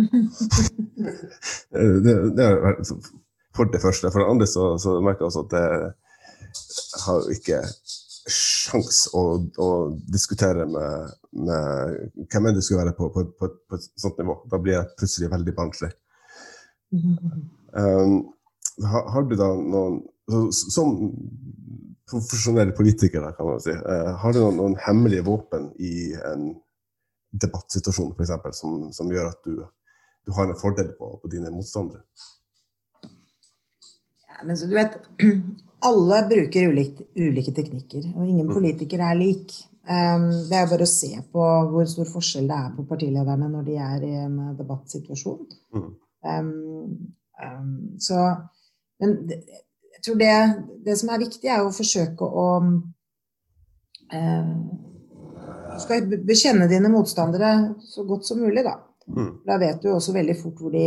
[2.07, 2.83] det, det, er
[3.57, 4.11] for det første.
[4.11, 5.67] For det andre så, så merker jeg også at det
[7.05, 7.63] har ikke
[8.71, 9.23] sjans å,
[9.61, 9.69] å
[10.13, 11.15] diskutere med,
[11.47, 11.97] med,
[12.31, 14.37] hvem enn det skulle være på, på, på, på, et sånt nivå.
[14.51, 15.91] Da blir jeg plutselig veldig barnslig.
[16.91, 18.15] Um,
[18.83, 20.01] har, har, du da noen
[20.51, 20.97] Som
[22.11, 26.49] profesjonell politiker, kan man si, uh, har du noen, noen, hemmelige våpen i en
[27.31, 29.61] debattsituasjon eksempel, som, som gjør at du,
[30.27, 32.03] du, har en fordel på, på dine motstandere?
[34.47, 34.97] Men så du vet,
[35.89, 39.57] alle bruker ulike, ulike teknikker, og ingen politiker politikere er lik.
[39.91, 43.65] Um, det er bare å se på hvor stor forskjell det er på partilederne når
[43.67, 45.41] de er i en debattsituasjon.
[45.75, 45.89] Mm.
[46.31, 46.51] Um,
[47.41, 48.29] um, så
[49.01, 50.35] Men jeg tror det,
[50.85, 52.47] det, som er viktig, er å forsøke å
[54.13, 54.51] uh,
[55.81, 57.51] skal bekjenne dine motstandere
[57.89, 58.77] så godt som mulig, da.
[59.09, 59.31] Mm.
[59.47, 60.85] Da vet du også veldig fort hvor de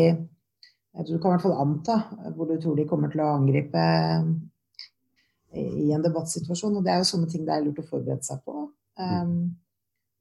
[0.93, 1.97] jeg tror Du kan i hvert fall anta
[2.35, 3.83] hvor du tror de kommer til å angripe
[5.53, 6.77] i en debattsituasjon.
[6.77, 8.67] Og det er jo sånne ting det er lurt å forberede seg på.
[9.01, 9.53] Um,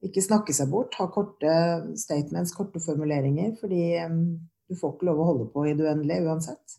[0.05, 1.53] ikke snakke seg bort, ha korte
[2.01, 3.55] statements, korte formuleringer.
[3.61, 4.19] Fordi um,
[4.69, 6.79] du får ikke lov å holde på i det uendelige uansett.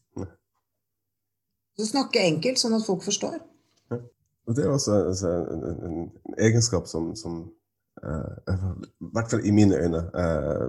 [1.73, 3.39] Så snakke enkelt, sånn at folk forstår.
[3.93, 4.01] Ja.
[4.45, 7.45] Og det er også altså, en, en, en, egenskap som, som
[8.03, 10.63] Eh, i hvert fall i mine øyne, eh,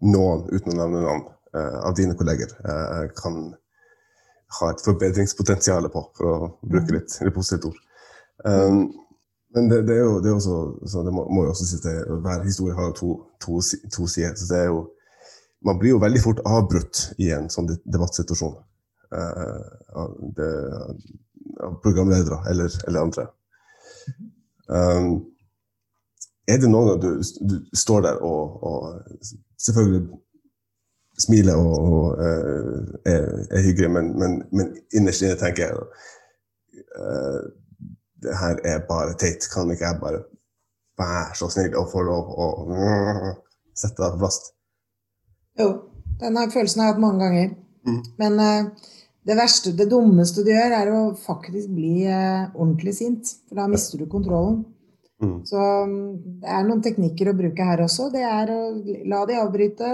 [0.00, 2.48] noen, uten å nevne navn, eh, av dine kolleger
[3.18, 3.34] kan
[4.60, 6.96] ha et forbedringspotensial på, for å bruke mm.
[6.96, 7.78] litt, litt positivt ord.
[8.44, 8.82] Um,
[9.54, 11.84] men det, det, er jo det er også, så det må, må jo også sies
[11.84, 13.10] at hver historie har jo to,
[13.44, 13.60] to,
[13.92, 14.36] to, sider.
[14.36, 14.82] så det er jo
[15.62, 18.56] Man blir jo veldig fort avbrutt i en sånn debattsituasjon
[19.14, 20.48] uh, av, det,
[21.62, 23.26] av programledere eller, eller andre.
[24.66, 25.12] Um,
[26.50, 29.22] er det noen gang du, du, står der og, og
[29.62, 30.18] selvfølgelig
[31.22, 35.84] smiler og, og uh, er, er, hyggelig, men, men, men innerst inne tenker jeg
[36.98, 37.42] uh,
[38.22, 39.46] det her er bare teit.
[39.52, 40.24] Kan ikke jeg bare
[41.00, 43.30] være så snill og få lov å uh,
[43.74, 44.52] sette deg fast?
[45.58, 45.68] Jo,
[46.22, 47.54] den følelsen har jeg hatt mange ganger.
[47.88, 48.02] Mm.
[48.22, 48.90] Men uh,
[49.26, 53.36] det verste, det dummeste du gjør, er å faktisk bli ordentlig sint.
[53.48, 54.64] For da mister du kontrollen.
[55.22, 55.38] Mm.
[55.46, 55.92] Så um,
[56.42, 58.08] det er noen teknikker å bruke her også.
[58.14, 58.60] Det er å
[59.10, 59.92] la de avbryte,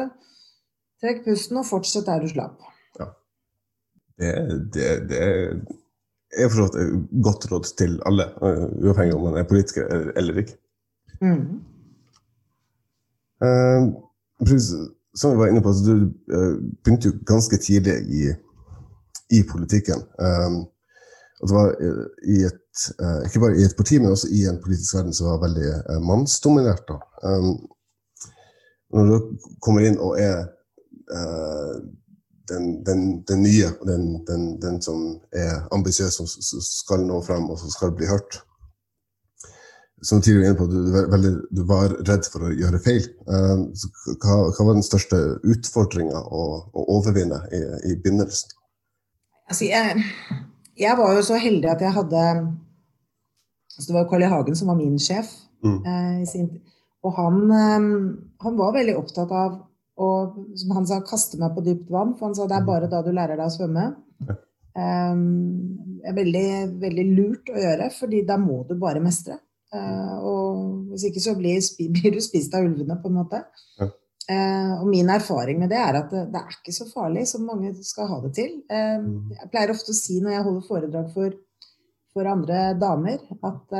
[1.03, 2.63] trekk pusten og fortsett der du slapp.
[2.99, 3.11] Ja.
[4.19, 4.33] Det,
[4.75, 5.23] det, det
[6.35, 9.87] er for et godt råd til alle, uh, uavhengig om man er politiker
[10.19, 10.59] eller ikke.
[11.21, 11.61] Mm.
[13.43, 13.95] Uh,
[15.19, 15.95] som vi var inne på, så du
[16.35, 18.27] uh, begynte jo ganske tidlig i,
[19.39, 20.03] i politikken.
[20.19, 20.67] Um,
[21.41, 21.75] og det var
[22.27, 22.69] i et
[23.03, 25.67] uh, ikke bare i et parti, men også i en politisk verden som var veldig
[25.75, 26.91] eh, mannsdominert.
[27.23, 27.53] Um,
[28.95, 30.49] når du kommer inn og er
[31.13, 31.79] uh,
[32.49, 36.29] den, den, den, nye, den, den, som er ambisiøs, som
[36.65, 38.39] skal nå frem og som skal bli hørt
[40.01, 43.03] Som tidligere inne på, du, veldig, du var redd for å gjøre feil.
[43.27, 43.67] Uh,
[44.23, 48.55] hva, hva, var den største utfordringa å, å, overvinne i, i begynnelsen?
[49.51, 50.05] Altså, jeg,
[50.79, 52.25] jeg var jo så heldig at jeg hadde
[53.79, 54.27] Altså, det var Carl I.
[54.27, 55.29] Hagen som var min sjef.
[55.63, 55.77] Mm.
[55.87, 56.47] Eh,
[57.07, 57.91] og han, um,
[58.43, 59.61] han, var veldig opptatt av
[59.99, 60.09] å
[60.59, 62.15] som han sa, kaste meg på dypt vann.
[62.19, 63.89] For han sa det er bare da du lærer deg å svømme.
[64.79, 65.23] Um,
[66.07, 69.41] er veldig, veldig lurt å gjøre, fordi da må du bare mestre.
[69.75, 71.59] Uh, og hvis ikke så blir,
[71.97, 73.43] blir, du spist av ulvene, på en måte.
[73.81, 73.91] Ja.
[74.29, 77.47] Uh, og min erfaring med det er at det, det, er ikke så farlig som
[77.49, 78.59] mange skal ha det til.
[78.71, 81.45] Uh, jeg pleier ofte å si når jeg holder foredrag for
[82.17, 83.75] for andre damer at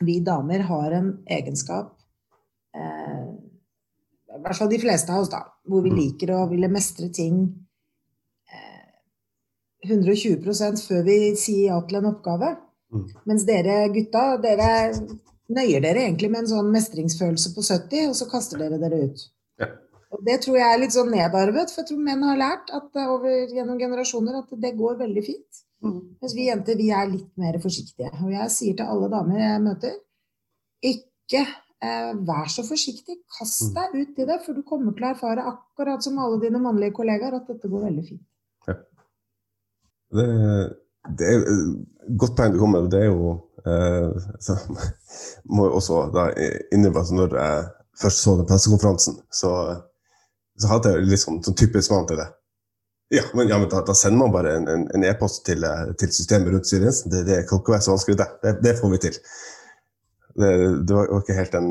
[0.00, 1.92] vi damer har en egenskap
[2.76, 3.26] eh,
[4.34, 5.44] I hvert fall de fleste av oss, da.
[5.68, 5.98] Hvor vi mm.
[6.00, 7.44] liker å ville mestre ting
[8.50, 12.54] eh, 120% før vi sier ja til en oppgave.
[12.94, 13.06] Mm.
[13.30, 14.70] Mens dere gutta, dere
[15.54, 19.26] nøyer dere egentlig med en sånn mestringsfølelse på 70, og så kaster dere dere ut.
[19.60, 19.70] Ja.
[20.14, 22.88] Og Det tror jeg er litt sånn nedarvet, for jeg tror menn har lært at,
[23.04, 25.64] over, gjennom generasjoner at det går veldig fint.
[25.84, 25.98] Mm.
[26.22, 28.12] Mens vi jenter vi er litt mer forsiktige.
[28.24, 29.98] Og jeg sier til alle damer jeg møter,
[30.84, 31.60] ikke eh,
[32.28, 33.18] vær så forsiktig.
[33.38, 33.74] Kast mm.
[33.76, 36.96] deg ut i det, for du kommer til å erfare, akkurat som alle dine mannlige
[36.96, 38.22] kollegaer, at dette går veldig fint.
[38.68, 38.76] Ja.
[40.14, 40.28] Det,
[41.18, 42.92] det, er et godt poeng du kommer med.
[42.94, 43.34] Det er jo
[43.66, 44.58] eh, så,
[45.50, 46.28] må jeg også da
[46.74, 47.66] innrømme at når jeg
[48.04, 49.50] først så den pressekonferansen, så,
[50.60, 52.30] så hadde jeg litt sånn, sånn typisk mann til det.
[53.14, 56.10] Ja, men, ja, men da, da, sender man bare en e-post e til, eh, til,
[56.14, 57.12] systemet rundt Syriensen.
[57.12, 58.30] Det, det kan ikke være så vanskelig, det.
[58.42, 59.18] Det, det får vi til.
[60.34, 60.50] Det,
[60.88, 61.68] det, var ikke helt en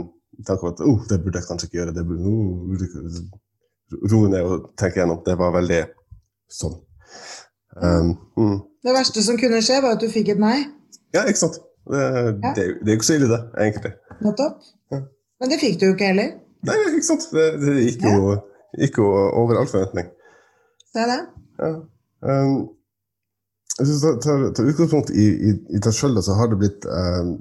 [0.48, 1.96] tanke om at oh, det burde jeg kanskje ikke gjøre.
[1.96, 5.20] det burde, oh, Roe ned og tenke gjennom.
[5.26, 5.82] Det var veldig
[6.52, 6.80] sånn.
[7.78, 8.56] Um, mm.
[8.86, 10.58] Det verste som kunne skje, var at du fikk et nei?
[11.14, 11.60] Ja, ikke sant.
[11.90, 12.54] Det, ja.
[12.56, 13.94] det, er jo ikke så ille, det, egentlig.
[14.24, 14.66] Nettopp.
[14.94, 15.04] Ja.
[15.42, 16.34] Men det fikk du jo ikke heller.
[16.68, 17.28] Nei, ikke sant.
[17.36, 18.36] Det, gikk jo
[18.80, 20.10] gikk jo over all forventning.
[20.94, 21.20] Det er det.
[21.62, 21.74] Ja.
[22.24, 22.56] Um,
[23.80, 27.36] hvis du tar, tar, utgangspunkt i, i, i deg sjøl, så har det blitt um,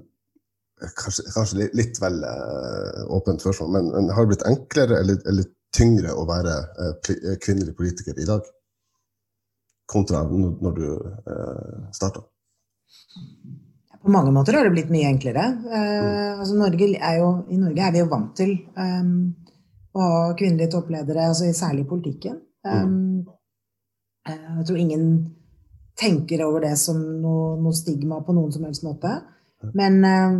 [0.96, 5.48] kanskje, kanskje, litt vel uh, åpent spørsmål, men, men, har det blitt enklere eller, eller
[5.74, 8.46] tyngre å være uh, kvinnelig politiker i dag?
[9.92, 10.86] Kontra når, du
[11.28, 12.24] uh, starta?
[14.02, 15.44] På mange måter har det blitt mye enklere.
[15.66, 19.14] Uh, altså Norge jo, I Norge er vi jo vant til um,
[19.92, 22.40] å ha kvinnelige toppledere, altså særlig i politikken.
[22.66, 23.22] Um,
[24.26, 25.06] jeg tror ingen
[25.98, 29.18] tenker over det som noe, noe, stigma på noen som helst måte.
[29.78, 30.38] Men uh,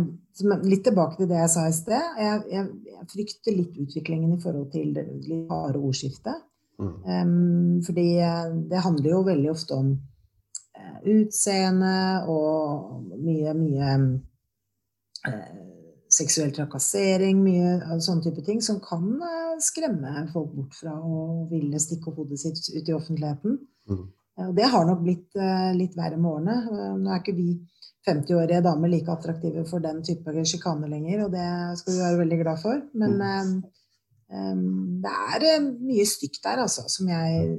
[0.65, 2.07] litt tilbake til det jeg sa i sted.
[2.19, 6.43] Jeg, jeg, jeg frykter litt utviklingen i forhold til det litt harde ordskiftet.
[6.81, 6.95] Mm.
[7.05, 8.07] Um, fordi
[8.71, 11.97] det handler jo veldig ofte om uh, utseende
[12.31, 13.91] og mye, mye
[16.13, 19.05] seksuell trakassering, mye sånne type ting som kan
[19.63, 23.55] skremme folk bort fra å ville stikke hodet sitt ut i offentligheten.
[23.89, 24.03] Mm.
[24.41, 26.55] Og det har nok blitt eh, litt verre med årene.
[26.73, 27.51] Eh, nå er ikke vi
[28.07, 31.45] 50-årige damer like attraktive for den type sjikane lenger, og det
[31.79, 32.81] skal vi være veldig glad for.
[32.99, 33.53] Men mm.
[34.33, 34.65] um,
[35.03, 35.13] det
[35.53, 37.53] er mye stygt der, altså, som jeg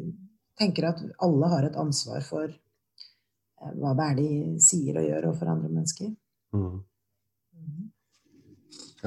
[0.61, 4.29] tenker at alle har et ansvar for uh, hva det er de
[4.63, 6.13] sier og gjør overfor andre mennesker.
[6.53, 6.69] Mm.
[7.55, 7.89] Mm.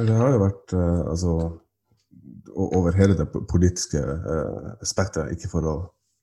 [0.07, 1.37] Det har jo vært uh, altså
[2.57, 5.77] over hele det politiske uh, spekteret, ikke for å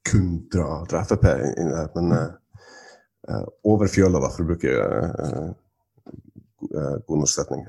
[0.04, 4.74] kun dra, dra Frp inn i det, men uh, over fjøla, da, for å bruke
[4.74, 5.50] uh,
[7.08, 7.66] god norsk setning.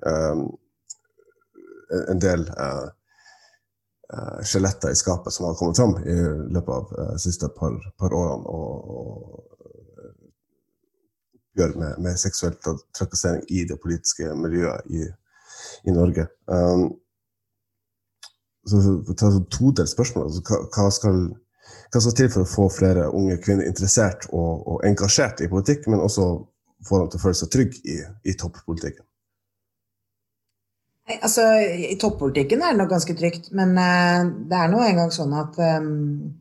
[1.96, 2.46] en del
[4.48, 6.16] skjeletter i skapet som har kommet fram i
[6.56, 8.48] løpet av de siste par, par årene.
[8.48, 9.56] og,
[11.56, 12.56] gjør med, med seksuell
[12.96, 15.06] trakassering i det politiske miljøet i,
[15.88, 16.28] i Norge.
[16.52, 16.88] Um,
[18.66, 20.28] så, så, så todelt spørsmål.
[20.28, 21.22] Altså, hva, hva, skal,
[21.92, 25.88] hva skal til for å få flere unge kvinner interessert og, og engasjert i politikk,
[25.92, 26.30] men også
[26.86, 28.00] få dem til å føle seg trygge i,
[28.30, 29.06] i toppolitikken?
[31.06, 31.44] Altså,
[31.94, 35.60] I toppolitikken er det nok ganske trygt, men uh, det er nå engang sånn at
[35.62, 36.32] um,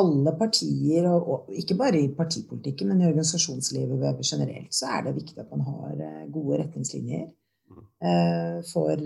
[0.00, 5.16] alle partier, og, og, ikke bare i partipolitikken, men i organisasjonslivet generelt, så er det
[5.18, 8.96] viktig at man har uh, gode retningslinjer uh, for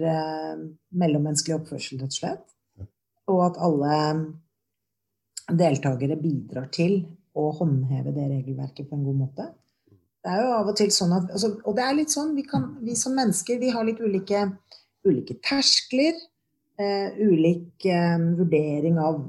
[1.03, 2.47] mellommenneskelig oppførsel, rett og slett.
[3.27, 3.97] Og at alle
[5.53, 6.99] deltakere bidrar til
[7.37, 9.49] å håndheve det regelverket på en god måte.
[10.27, 12.43] Det er jo av og til sånn at altså, Og det er litt sånn, vi,
[12.49, 14.49] kan, vi, som mennesker vi har litt ulike,
[15.07, 16.19] ulike terskler.
[16.77, 19.23] Eh, ulik eh, vurdering av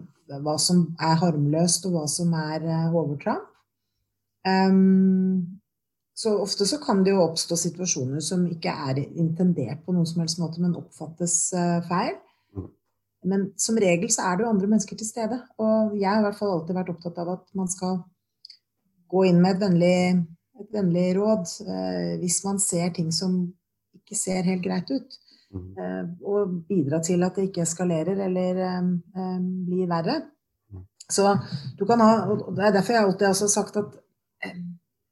[0.43, 3.45] hva som er harmløst, og hva som er eh, overtramp.
[4.47, 5.59] Um,
[6.17, 10.21] så ofte så kan det jo oppstå situasjoner som ikke er intendert på noen som
[10.23, 11.35] helst måte, men oppfattes
[11.87, 12.15] feil.
[13.25, 15.39] Men som regel så er det jo andre mennesker til stede.
[15.63, 18.01] Og jeg har i hvert fall alltid vært opptatt av at man skal
[19.11, 19.99] gå inn med et vennlig,
[20.61, 23.39] et vennlig råd eh, hvis man ser ting som
[23.97, 25.19] ikke ser helt greit ut.
[25.55, 25.67] Mm.
[25.79, 28.89] Eh, og bidra til at det ikke eskalerer eller eh,
[29.21, 30.17] eh blir verre.
[30.73, 30.83] Mm.
[31.09, 31.37] Så
[31.79, 33.95] du kan ha, og Det er derfor jeg alltid har sagt at
[34.43, 34.59] eh,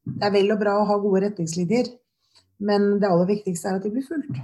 [0.05, 1.89] det er vel og bra å ha gode retningslinjer,
[2.59, 4.37] men det aller viktigste er at de blir fulgt.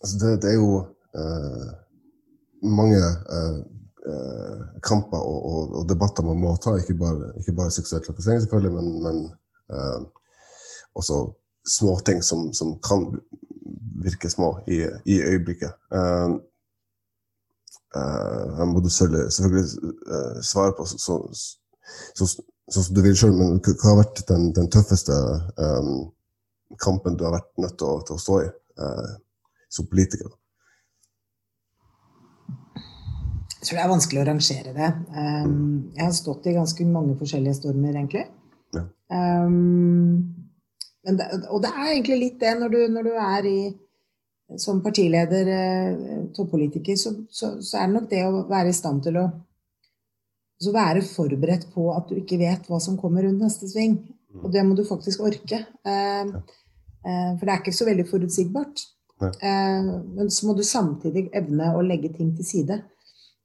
[0.00, 0.80] Altså det, det, er jo
[1.20, 1.68] uh,
[2.62, 3.00] mange
[3.36, 3.58] uh,
[4.06, 8.42] uh, kamper og, og, og, debatter man må ta, ikke bare, ikke bare seksuell trakassering,
[8.44, 9.18] selvfølgelig, men, men
[10.98, 11.20] også
[11.68, 13.04] småting som, som kan
[14.02, 15.70] virke små i, i øyeblikket.
[18.58, 19.68] jeg må du selvfølgelig
[20.42, 24.70] svare på sånn så, så, så, du vil sjøl, men hva har vært den, den
[24.72, 25.16] tøffeste
[25.58, 26.10] um,
[26.82, 28.48] kampen du har vært nødt til å, til å stå i?
[28.80, 29.10] Uh,
[29.70, 30.32] som politiker?
[33.60, 34.90] Jeg tror det er vanskelig å rangere det.
[35.12, 38.24] Um, jeg har stått i ganske mange forskjellige stormer, egentlig.
[38.72, 38.86] Ja.
[39.12, 40.40] Um,
[41.04, 43.60] det, og det er egentlig litt det når du, når du er i
[44.58, 49.04] som partileder, eh, toppolitiker, så, så, så, er det nok det å være i stand
[49.04, 49.26] til å
[50.60, 53.94] så være forberedt på at du ikke vet hva som kommer rundt neste sving.
[54.30, 54.40] Mm.
[54.42, 55.62] Og det må du faktisk orke.
[55.86, 58.82] Eh, eh, for det er ikke så veldig forutsigbart.
[59.26, 62.80] Eh, men så må du samtidig evne å legge ting til side.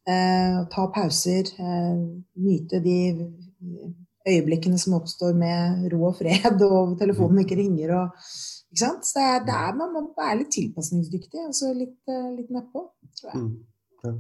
[0.07, 1.51] Eh, ta pauser.
[1.59, 1.95] Eh,
[2.45, 2.97] nyte de
[4.25, 7.95] øyeblikkene som oppstår med ro og fred, og telefonen ikke ringer.
[7.99, 8.29] Og,
[8.71, 9.07] ikke sant?
[9.07, 11.99] Så det er, man må være litt tilpasningsdyktig, og så litt,
[12.37, 12.87] litt nedpå,
[13.19, 13.43] tror jeg.
[13.43, 13.55] Mm,
[14.05, 14.15] ja.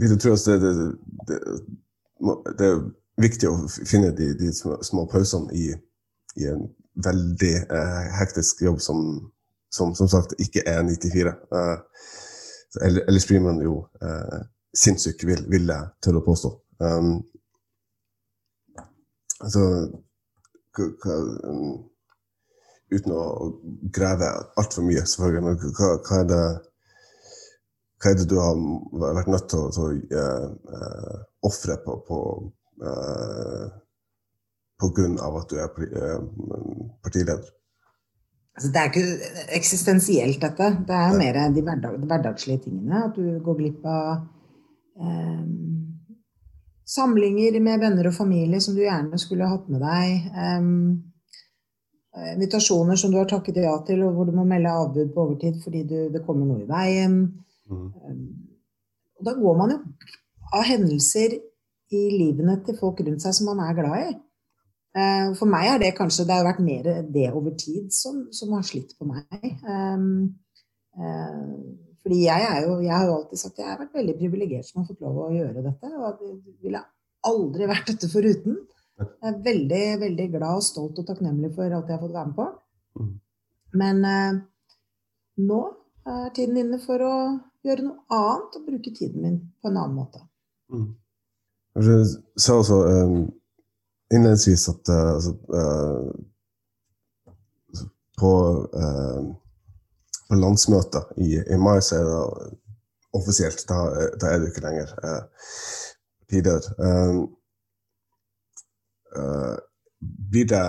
[0.00, 0.72] vil du tro at det, det,
[1.28, 1.38] det,
[2.58, 2.78] det, er
[3.20, 5.68] viktig å finne de, de små, små, pausene i,
[6.40, 6.64] i en
[6.94, 9.04] veldig eh, hektisk jobb som,
[9.72, 11.32] som, som sagt ikke er 94.
[11.58, 11.76] Eh,
[12.88, 14.40] ellers blir man jo eh,
[14.76, 16.52] sinnssyk, vil, vil jeg tørre å påstå.
[16.82, 17.14] Um,
[19.44, 19.62] altså
[20.78, 21.88] um,
[22.92, 23.24] Uten å
[23.94, 24.28] grave
[24.60, 26.40] altfor mye, selvfølgelig, men hva, hva, er det,
[28.02, 28.58] hva er det du har
[29.16, 30.26] vært nødt til å, til å
[30.76, 32.18] uh, ofre på, på,
[32.84, 33.70] uh,
[34.82, 35.72] av at du er
[37.02, 37.50] partileder?
[38.52, 40.70] Altså, det er ikke eksistensielt, dette.
[40.88, 43.06] Det er mer de hverdag, hverdagslige tingene.
[43.06, 44.26] At du går glipp av
[45.00, 45.82] um
[46.92, 50.28] samlinger med venner og familie som du gjerne skulle hatt med deg.
[50.36, 50.72] Um,
[52.34, 55.62] invitasjoner som du har takket ja til, og hvor du må melde avbud på overtid
[55.64, 57.16] fordi du, det kommer noe i veien.
[57.70, 57.86] Mm.
[59.18, 59.80] Og da går man jo
[60.52, 61.38] av hendelser
[61.92, 64.12] i livene til folk rundt seg som man er glad i.
[64.92, 68.52] Uh, for meg har det kanskje det har vært mer det over tid som, som
[68.52, 69.46] har slitt på meg.
[69.64, 70.34] Um,
[70.98, 71.54] uh,
[72.02, 74.82] fordi jeg, jo, jeg, har jo alltid sagt at jeg har vært veldig privilegert som
[74.82, 75.90] har fått lov å gjøre dette.
[75.96, 76.82] Og at jeg ville
[77.28, 78.56] aldri vært dette foruten.
[79.02, 82.30] Jeg er veldig, veldig glad og stolt og takknemlig for alt jeg har fått være
[82.30, 82.48] med på.
[82.98, 83.12] Mm.
[83.82, 84.40] Men eh,
[85.46, 85.60] nå
[86.12, 87.14] er tiden inne for å
[87.64, 90.22] gjøre noe annet og bruke tiden min på en annen måte.
[90.72, 90.90] Mm.
[91.78, 92.08] Jeg
[92.42, 93.16] sa også um,
[94.12, 96.10] innledningsvis at uh, altså, uh,
[98.20, 98.32] på
[98.76, 99.30] uh,
[100.32, 102.20] på landsmøtet i, i, mai, så er det
[103.18, 103.64] offisielt.
[103.68, 103.82] Da,
[104.20, 105.48] da er du ikke lenger eh,
[106.22, 106.70] partileder.
[110.32, 110.62] Blir det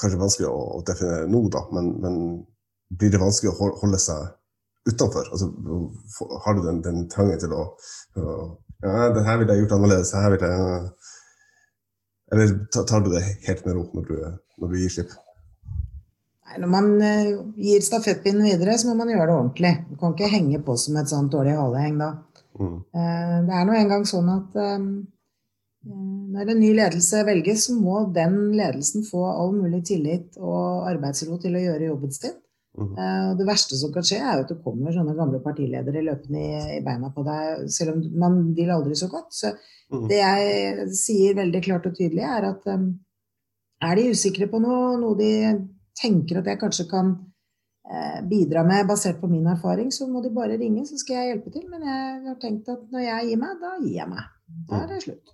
[0.00, 2.20] kanskje vanskelig å, å definere nå, da, men, men,
[2.94, 4.28] blir det vanskelig å holde seg
[4.86, 5.26] utenfor?
[5.34, 5.50] Altså,
[6.44, 7.64] har du den, den trangen til å,
[8.22, 8.36] å
[8.84, 10.14] ja, det her ville jeg gjort annerledes.
[10.14, 11.05] her vil jeg...
[12.32, 14.16] Eller tar du det helt med ro når du,
[14.60, 15.12] når du gir slipp?
[16.46, 17.34] Nei, Når man eh,
[17.68, 19.74] gir stafettpinnen videre, så må man gjøre det ordentlig.
[19.90, 22.12] Du kan ikke henge på som et sånt dårlig haleheng da.
[22.58, 22.78] Mm.
[22.96, 24.88] Eh, det er nå engang sånn at um,
[25.86, 31.38] når en ny ledelse velges, så må den ledelsen få all mulig tillit og arbeidsro
[31.42, 32.34] til å gjøre jobben sin.
[32.76, 33.38] Mm.
[33.38, 36.82] Det verste som kan skje, er at det kommer sånne gamle partiledere løpende i, i
[36.84, 39.32] beina på deg, selv om man vil aldri så godt.
[39.32, 40.02] Så mm.
[40.10, 42.90] det jeg sier veldig klart og tydelig, er at um,
[43.86, 45.30] er de usikre på noe, noe de
[45.96, 50.34] tenker at jeg kanskje kan uh, bidra med basert på min erfaring, så må de
[50.36, 51.64] bare ringe, så skal jeg hjelpe til.
[51.72, 54.28] Men jeg har tenkt at når jeg gir meg, da gir jeg meg.
[54.68, 55.32] Da er det slutt.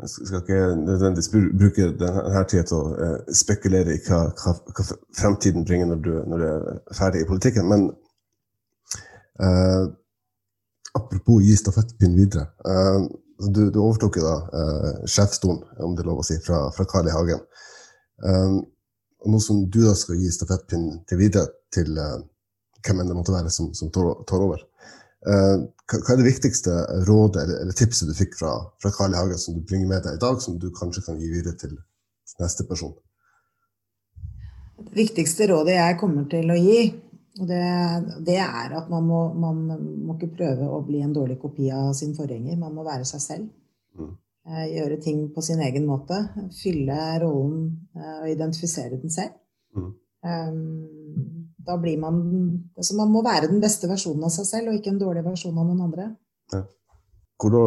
[0.00, 4.86] Jeg skal ikke nødvendigvis bruke denne tida til å eh, spekulere i hva, hva, hva,
[5.16, 7.88] fremtiden bringer når du, når du, er ferdig i politikken, men
[9.44, 9.84] eh,
[10.96, 12.48] apropos gi stafettpinnen videre.
[12.64, 13.00] Eh,
[13.48, 16.88] du, du, overtok jo da eh, sjefsstolen, om det er lov å si, fra, fra
[16.88, 17.14] Carl I.
[17.14, 17.44] Hagen.
[18.20, 18.58] Um,
[19.24, 22.18] og nå som du da skal gi stafettpinnen til videre til uh,
[22.84, 24.60] hvem enn det måtte være som, som tar over,
[25.20, 26.72] hva, hva, er det viktigste
[27.04, 29.18] rådet eller, eller tipset du fikk fra, fra Carl I.
[29.20, 31.76] Hagen som du bringer med deg i dag, som du kanskje kan gi videre til
[32.40, 32.94] neste person?
[34.80, 36.80] Det viktigste rådet jeg kommer til å gi,
[37.40, 37.66] det,
[38.26, 41.92] det er at man må, man må, ikke prøve å bli en dårlig kopi av
[41.96, 42.58] sin forgjenger.
[42.60, 43.46] Man må være seg selv.
[43.98, 44.14] Mm.
[44.50, 46.18] Eh, gjøre ting på sin egen måte.
[46.56, 49.36] Fylle rollen eh, og identifisere den selv.
[49.76, 49.92] Mm.
[50.20, 52.20] Um, da blir man
[52.76, 55.58] altså Man må være den beste versjonen av seg selv, og ikke en dårlig versjon
[55.58, 56.10] av noen andre.
[56.54, 56.64] Ja.
[57.40, 57.64] Hvor da,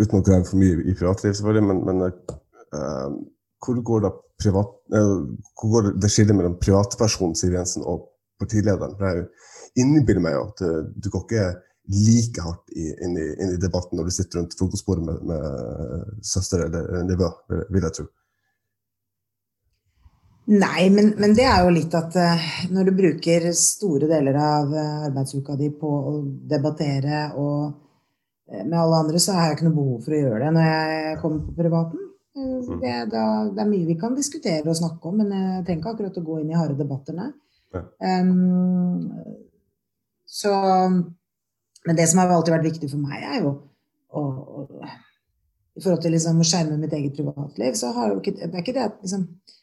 [0.00, 3.16] uten å grave for mye i privatliv, selvfølgelig, men, men uh,
[3.60, 5.18] hvor går da privat, uh,
[5.60, 8.06] hvor går det skillet mellom privatpersonen Siv Jensen og
[8.40, 8.96] partilederen?
[8.96, 10.64] For Jeg innbiller meg jo at
[10.96, 11.50] du går ikke
[11.90, 16.64] like hardt inn i, inn, i, debatten når du sitter rundt frokostbordet med, med søster
[16.66, 17.28] eller nivå,
[17.72, 18.06] vil jeg tro.
[20.50, 24.72] Nei, men, men, det er jo litt at uh, når du bruker store deler av
[24.74, 26.14] uh, arbeidsuka di på å
[26.50, 30.40] debattere og uh, med alle andre, så har jeg ikke noe behov for å gjøre
[30.42, 32.08] det når jeg kommer på privaten.
[32.40, 32.80] Mm.
[32.80, 35.94] Det, da, det, er mye vi kan diskutere og snakke om, men jeg trenger ikke
[35.94, 37.30] akkurat å gå inn i harde debatter, nei.
[37.70, 37.86] Ja.
[38.02, 39.08] Um,
[40.26, 40.50] så
[41.86, 43.54] men det som har alltid vært viktig for meg, er jo
[44.12, 44.66] å, å
[45.78, 48.64] I forhold til liksom å skjerme mitt eget privatliv, så har jo ikke Det er
[48.64, 49.59] ikke det at liksom eh,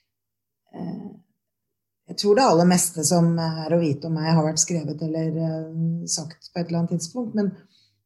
[2.08, 5.40] Jeg tror det aller meste som er å vite om meg, har vært skrevet eller
[5.44, 5.72] eh,
[6.08, 7.36] sagt på et eller annet tidspunkt.
[7.36, 7.52] Men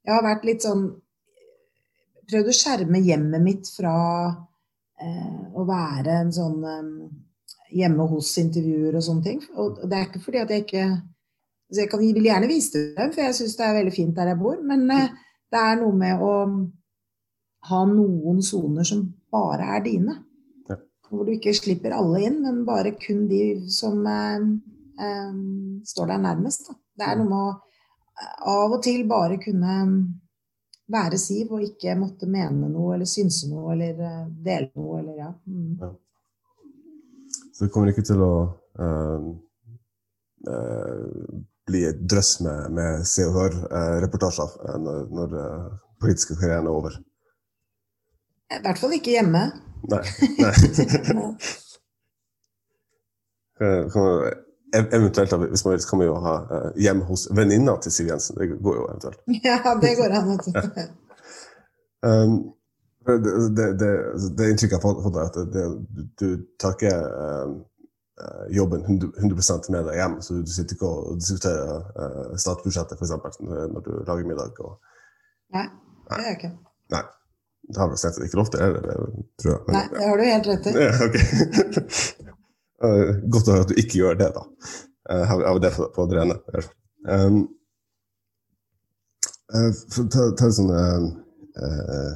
[0.01, 0.91] jeg har vært litt sånn
[2.31, 3.91] Prøvd å skjerme hjemmet mitt fra
[5.03, 6.61] eh, å være en sånn
[7.75, 9.41] hjemme hos-intervjuer og sånne ting.
[9.59, 10.85] Og det er ikke fordi at jeg ikke
[11.71, 14.15] Så jeg kan, vil gjerne vise det dem, for jeg syns det er veldig fint
[14.17, 14.57] der jeg bor.
[14.67, 15.13] Men eh,
[15.47, 16.31] det er noe med å
[17.69, 20.17] ha noen soner som bare er dine.
[21.11, 24.45] Hvor du ikke slipper alle inn, men bare kun de som eh,
[25.03, 25.33] eh,
[25.91, 26.69] står deg nærmest.
[26.69, 26.77] Da.
[27.01, 29.75] Det er noe med å eh, av og til bare kunne
[30.91, 35.19] være Siv og ikke måtte mene noe eller synse noe eller uh, dele noe eller
[35.21, 35.29] ja.
[35.47, 35.77] Mm.
[35.79, 35.91] ja.
[37.53, 38.33] Så det kommer ikke til å
[38.81, 39.29] uh,
[40.49, 41.37] uh,
[41.69, 45.37] bli et drøss med, med Se og Hør-reportasjer når, når
[46.01, 46.97] politiske karrieren er over?
[48.51, 49.43] I hvert fall ikke hjemme.
[49.91, 50.03] Nei.
[50.39, 50.53] Nei.
[54.73, 58.37] Eventuelt, hvis man vil, kan man jo ha uh, hjem hos venninna til Siv Jensen.
[58.39, 59.19] Det går jo eventuelt.
[59.47, 60.29] Ja, det går an.
[62.07, 62.53] um,
[63.07, 63.91] det, det, det,
[64.37, 65.65] det inntrykket jeg har fått, er at det,
[66.21, 66.27] du,
[66.59, 67.51] tar ikke uh,
[68.55, 70.19] jobben 100, 100 med deg hjem.
[70.23, 73.39] Så du sitter ikke og diskuterer uh, statsbudsjettet f.eks.
[73.43, 74.63] når du lager middag.
[74.63, 74.77] Og...
[75.57, 75.67] Nei,
[76.07, 76.53] det gjør jeg ikke.
[76.95, 77.05] Nei.
[77.71, 78.95] Det har vel sett tatt ikke til, det,
[79.41, 79.61] tror jeg.
[79.67, 80.75] Men, Nei, det har du helt rett i.
[80.75, 81.25] Ja, okay.
[83.33, 84.45] Godt å høre at du ikke gjør det, da.
[85.11, 86.37] Uh, har det på, det rene.
[87.09, 87.41] Um,
[89.91, 92.11] for å ta, ta sånt uh,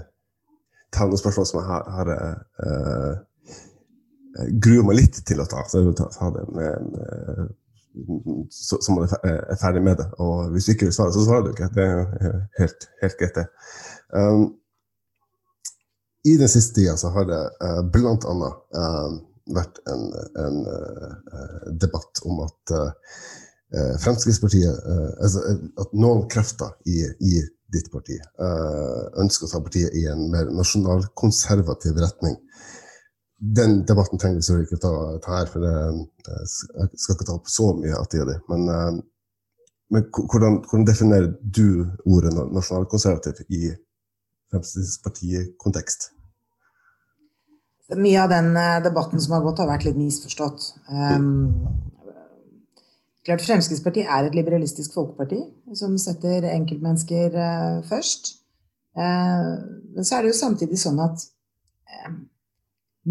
[0.95, 3.13] ta noen spørsmål som jeg har, har uh,
[4.63, 5.63] gruer meg litt til å ta.
[5.67, 7.53] Så jeg vil ta, ta det med, med
[8.51, 10.07] så, så man er ferdig med det.
[10.23, 11.71] Og hvis du ikke vil svare, så svarer du ikke.
[11.75, 12.05] Det er jo
[12.59, 13.45] helt, helt greit, det.
[14.15, 14.47] Um,
[16.25, 19.17] I den siste tida så har det uh, blant annet um,
[19.53, 20.05] vært en,
[20.41, 22.79] en uh, debatt om at
[23.75, 24.77] Fremskrittspartiet
[25.25, 25.41] altså,
[25.81, 27.39] At noen krefter i, i
[27.73, 28.15] ditt parti
[29.19, 32.37] ønsker å ta partiet i en mer nasjonalkonservativ retning.
[33.57, 34.93] Den debatten trenger vi ikke ta,
[35.25, 38.37] ta her, for jeg skal ikke ta opp så mye av tida di.
[38.53, 39.01] Men,
[39.91, 41.67] men hvordan, hvordan, definerer du
[42.05, 43.73] ordet nasjonalkonservativ i
[44.53, 46.13] Fremskrittspartiet-kontekst?
[47.93, 50.71] Mye av den eh, debatten som har gått, har vært litt misforstått.
[50.89, 51.51] Um,
[53.25, 55.43] klart Fremskrittspartiet er et liberalistisk folkeparti
[55.77, 58.39] som setter enkeltmennesker uh, først.
[58.97, 59.61] Uh,
[59.93, 61.27] men så er det jo samtidig sånn at
[61.93, 62.15] uh,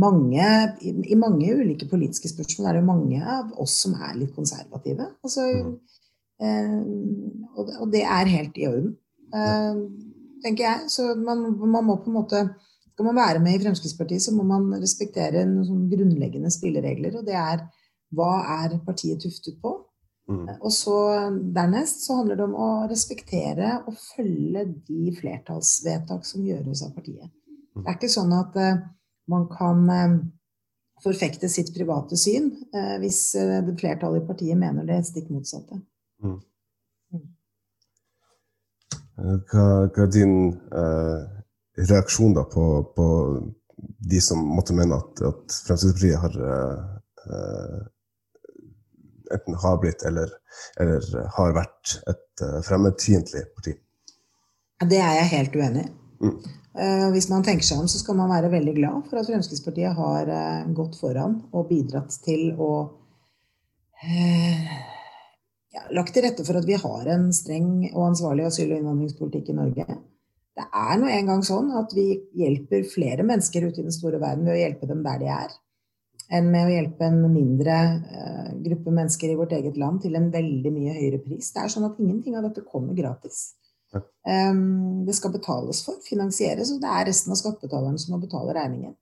[0.03, 0.51] mange,
[0.83, 5.07] i, mange ulike politiske spørsmål er det jo mange av oss som er litt konservative.
[5.22, 5.47] Altså,
[6.43, 8.97] og, og, det er helt i orden,
[10.43, 10.89] tenker jeg.
[10.91, 12.41] Så man, man må på en måte
[12.95, 17.16] skal man være med i Fremskrittspartiet, så må man respektere noen grunnleggende spilleregler.
[17.18, 17.64] Og det er
[18.14, 19.72] hva er partiet tuftet på?
[20.30, 20.47] Mm.
[20.62, 20.95] Og så
[21.53, 27.28] Dernest så handler det om å respektere og følge de flertallsvedtak som gjøres av partiet.
[27.74, 28.80] Det er ikke sånn at uh,
[29.28, 30.16] man kan uh,
[31.03, 35.82] forfekte sitt private syn uh, hvis det flertallet i partiet mener det stikk motsatte.
[36.22, 36.38] Mm.
[37.12, 37.30] mm.
[39.14, 40.38] Hva, hva, er din
[41.77, 43.07] reaksjon da på, på,
[43.99, 47.81] de som måtte mene at, at Fremskrittspartiet har uh,
[49.35, 50.31] enten har blitt eller,
[50.81, 53.75] eller har vært et uh, fremmedfiendtlig parti?
[54.85, 55.91] Det er jeg helt uenig i.
[56.25, 56.37] Mm.
[56.75, 59.99] Uh, hvis man tenker seg om, så skal man være veldig glad for at Fremskrittspartiet
[59.99, 62.72] har uh, gått foran og bidratt til å
[64.05, 69.49] ja, Lagt til rette for at vi har en streng og ansvarlig asyl- og innvandringspolitikk
[69.49, 69.87] i Norge
[70.55, 72.07] det er nå engang sånn at vi
[72.38, 75.57] hjelper flere mennesker ute i den store verden ved å hjelpe dem der de er,
[76.38, 80.30] enn med å hjelpe en mindre uh, gruppe mennesker i vårt eget land til en
[80.32, 81.50] veldig mye høyere pris.
[81.52, 83.48] Det er sånn at ingenting av dette kommer gratis.
[83.94, 88.55] Um, det skal betales for, finansieres, og det er resten av skattebetalerne som må betale
[88.57, 88.94] regningen.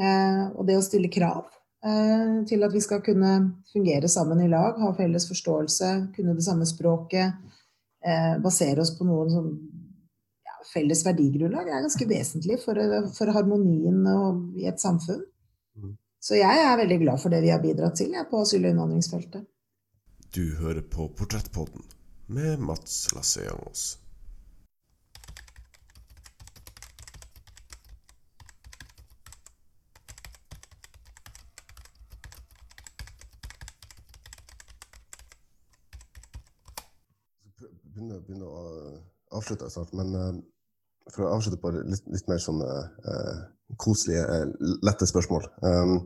[0.00, 1.44] Uh, og det å stille krav
[1.84, 3.34] uh, til at vi skal kunne
[3.72, 7.40] fungere sammen i lag, ha felles forståelse, kunne det samme språket,
[8.42, 9.50] basere oss på noen sånn
[10.70, 12.78] felles verdigrunnlag er ganske vesentlig for,
[13.16, 14.04] for harmonien
[14.58, 15.22] i et samfunn.
[15.76, 15.96] Mm.
[16.22, 18.74] Så jeg er veldig glad for det vi har bidratt til jeg, på asyl- og
[18.74, 19.48] innvandringsfeltet.
[20.32, 21.82] Du hører på Portrettpodden
[22.32, 23.98] med Mats Lasseangos.
[37.92, 38.62] Begynner, begynner å
[39.36, 40.30] avslutte snart, men uh,
[41.10, 43.34] for å avslutte på litt, litt mer sånn uh,
[43.80, 45.46] koselige, uh, lette spørsmål.
[45.66, 45.98] Um,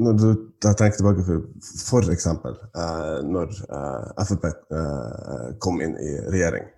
[0.00, 0.28] når du
[0.64, 2.26] tenker tilbake for f.eks.
[2.26, 4.48] Uh, når uh, Frp
[5.62, 6.70] kom inn i regjering,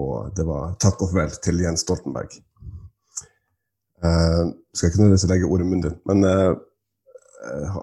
[0.00, 2.32] og det var takk og farvel til Jens Stoltenberg.
[4.00, 6.24] Skal ikke nødvendigvis legge ordet i munnen din, men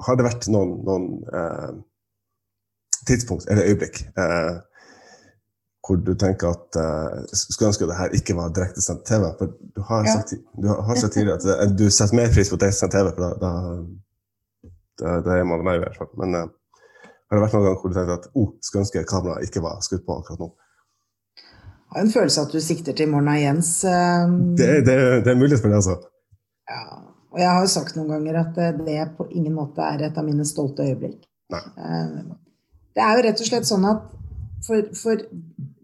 [0.08, 1.84] har det vært noen, noen
[3.06, 4.02] tidspunkt eller øyeblikk
[5.86, 9.24] hvor du tenker at uh, skulle ønske at det her ikke var direktesendt TV?
[9.38, 10.18] For du har, ja.
[10.18, 13.52] sagt, du har sagt tidligere at du setter mer pris på direktesendt TV, for da,
[15.02, 16.12] da, da, er man meg i hvert fall.
[16.22, 16.46] Men uh,
[17.30, 19.84] har det vært noen gang hvor du tenkte at oh, skulle ønske kameraet ikke var
[19.86, 20.52] skutt på akkurat nå?
[21.46, 23.70] Jeg har en følelse av at du sikter til Morna Jens.
[23.86, 26.00] Det, det, det er mulighet for det, altså.
[26.68, 26.82] Ja,
[27.32, 30.26] og jeg har jo sagt noen ganger at det på ingen måte er et av
[30.28, 31.22] mine stolte øyeblikk.
[31.54, 31.62] Nei.
[32.96, 34.04] Det er jo rett og slett sånn at
[34.66, 35.22] for, for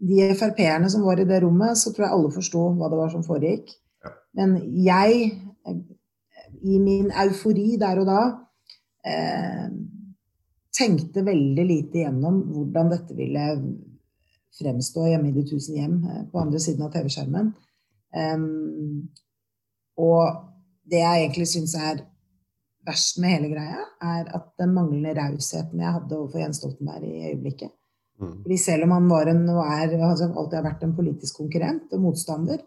[0.02, 3.12] de Frp-erne som var i det rommet, så tror jeg alle forsto hva det var
[3.12, 3.70] som foregikk.
[4.02, 4.12] Ja.
[4.40, 5.30] Men jeg,
[6.62, 8.22] i min eufori der og da,
[9.06, 9.66] eh,
[10.72, 13.48] tenkte veldig lite gjennom hvordan dette ville
[14.58, 17.52] fremstå hjemme i De tusen hjem eh, på andre siden av TV-skjermen.
[18.12, 19.08] Um,
[19.96, 20.48] og
[20.88, 22.02] det jeg egentlig syns er
[22.86, 27.30] verst med hele greia, er at den manglende rausheten jeg hadde overfor Jens Stoltenberg i
[27.30, 27.70] øyeblikket.
[28.42, 32.04] Fordi selv om han var en, er, altså alltid har vært en politisk konkurrent og
[32.04, 32.62] motstander,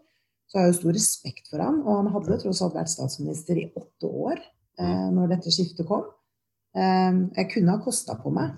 [0.46, 3.58] så har jeg jo stor respekt for han, Og han hadde tross alt vært statsminister
[3.58, 5.16] i åtte år eh, mm.
[5.16, 6.04] når dette skiftet kom.
[6.76, 8.54] Eh, jeg kunne ha kosta på meg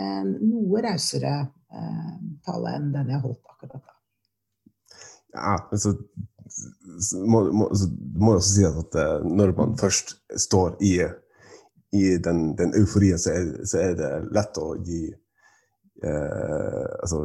[0.00, 3.96] en noe rausere eh, tale enn den jeg holdt akkurat da.
[5.30, 5.94] Ja, altså
[7.14, 7.68] må, må,
[8.18, 10.94] må også si at at når man først står i,
[11.94, 15.18] i den, den euforien, så er, så er, det lett å gi eh,
[16.08, 17.24] altså,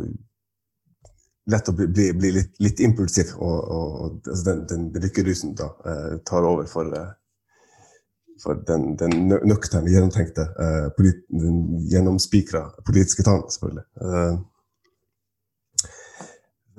[1.51, 5.69] lett å bli, bli, bli litt, litt, impulsiv, og, og altså den, den, lykkerusen da
[5.85, 7.11] eh, tar over for, eh,
[8.41, 13.85] for den, den nøkterne, gjennomtenkte, eh, polit, den gjennomspikra politiske talen, selvfølgelig.
[14.01, 14.33] Eh,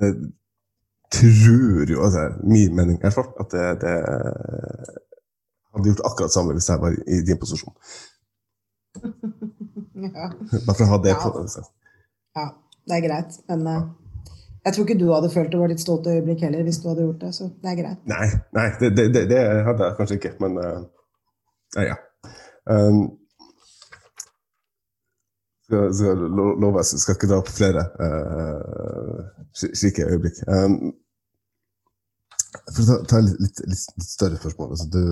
[0.03, 0.19] jeg
[1.15, 3.95] tror jo, altså, min mening er svart, at det, det
[5.73, 7.75] hadde gjort akkurat samme hvis jeg var i din posisjon.
[9.97, 10.27] Ja.
[10.29, 11.29] Bare for å ha det på.
[11.39, 11.63] Altså.
[12.37, 12.49] Ja,
[12.87, 13.37] det er greit.
[13.49, 13.79] Men uh,
[14.65, 17.05] jeg tror ikke du hadde følt det var ditt stolte øyeblikk heller, hvis du hadde
[17.05, 17.31] gjort det.
[17.35, 18.03] Så det er greit.
[18.13, 18.27] Nei,
[18.57, 20.83] nei det, det, det, hadde jeg kanskje ikke, men uh,
[21.81, 21.97] ja.
[22.67, 23.01] Um,
[25.67, 26.23] skal, skal
[26.63, 29.19] love skal ikke dra opp flere uh,
[29.55, 30.41] slike øyeblikk.
[30.47, 30.93] Um,
[32.71, 34.73] for å ta, ta litt, litt, litt, større spørsmål.
[34.75, 35.03] Altså, du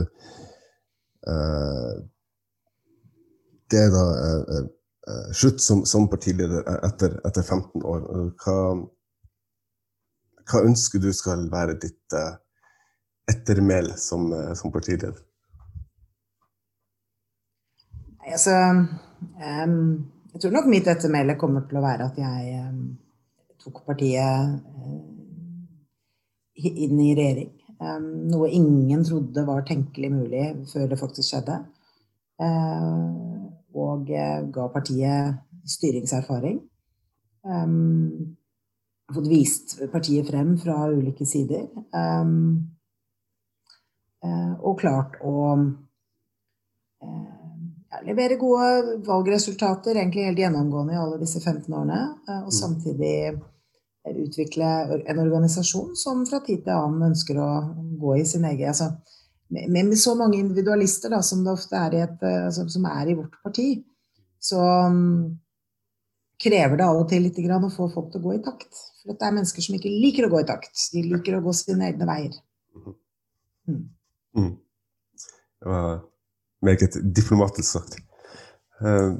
[1.31, 1.93] uh,
[3.71, 4.65] Det er da uh,
[5.33, 8.05] slutt som, som, partileder etter, etter 15 år.
[8.41, 8.55] Hva,
[10.49, 12.37] hva, ønsker du skal være ditt uh,
[13.29, 15.17] ettermæl som, uh, som, partileder?
[18.25, 22.81] Altså um, Jeg tror nok mitt ettermæle kommer til å være at jeg um,
[23.61, 24.57] tok partiet
[26.55, 27.53] inn i regjering.
[27.75, 31.59] Um, noe ingen trodde var tenkelig mulig før det faktisk skjedde.
[32.41, 33.34] Uh,
[33.75, 36.59] og eh, ga partiet styringserfaring.
[37.45, 38.35] Um,
[39.13, 41.67] fått vist partiet frem fra ulike sider.
[41.93, 42.71] Um,
[44.65, 45.65] og klart å uh,
[47.05, 51.99] ja, levere gode valgresultater egentlig helt gjennomgående i alle disse 15 årene.
[52.39, 52.55] Og mm.
[52.57, 53.17] samtidig
[54.25, 54.71] utvikle
[55.05, 57.49] en organisasjon som fra tid til annen ønsker å
[58.01, 58.91] gå i sin egen altså,
[59.47, 63.11] med, med, så mange individualister da, som det ofte er i, et, altså, som er
[63.11, 63.67] i vårt parti,
[64.41, 65.37] så um,
[66.41, 68.81] krever det av og til litt å få folk til å gå i takt.
[69.01, 70.73] For det er mennesker som ikke liker å gå i takt.
[70.93, 72.35] De liker å gå sine egne veier.
[73.69, 73.85] Mm.
[74.35, 74.51] Mm.
[75.61, 76.01] Det var
[76.65, 77.97] meget diplomatisk sagt.
[78.81, 79.15] Uh,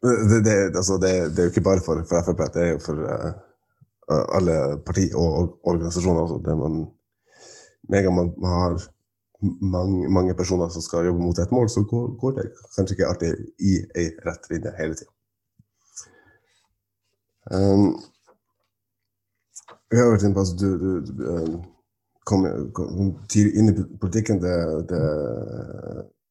[0.00, 2.80] det, det, altså det, det, er jo ikke bare for, for Frp, det er jo
[2.82, 3.34] for uh,
[4.38, 6.22] alle parti og organisasjoner.
[6.22, 6.40] også.
[6.46, 6.80] Det man,
[7.90, 8.80] med en gang man, man har
[9.40, 13.08] mange, mange, personer som skal jobbe mot et mål, så går, går det kanskje ikke
[13.08, 15.12] alltid i ei rett linje hele tida.
[17.50, 17.96] Um,
[19.90, 21.54] vi har vært inne på at du, du, du um,
[22.28, 22.44] kom,
[22.76, 24.42] kom tidlig inn i politikken.
[24.42, 24.54] Det,
[24.92, 25.00] det,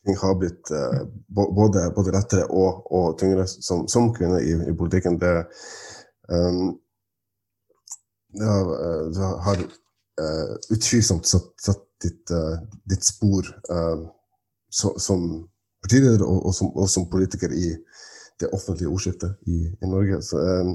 [0.06, 4.78] ting har blitt uh, både, både, lettere og, og tyngre som, som, kvinne i, i
[4.78, 5.20] politikken.
[5.20, 5.34] Det,
[6.30, 6.78] um,
[8.38, 12.58] det har, uh, det har uh, utvilsomt satt, satt ditt, uh,
[12.90, 14.08] ditt spor uh,
[14.70, 15.26] so, som
[15.84, 17.74] partileder og, og, som, og, som, politiker i
[18.40, 20.22] det offentlige ordskiftet i, i Norge.
[20.26, 20.74] Så, uh,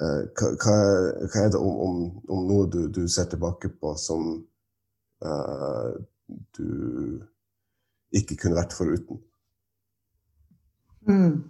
[0.00, 1.98] hva, hva, er det om, om,
[2.32, 4.38] om noe du, du, ser tilbake på som
[6.56, 6.68] du
[8.16, 9.20] ikke kunne vært foruten?
[11.04, 11.42] Mm.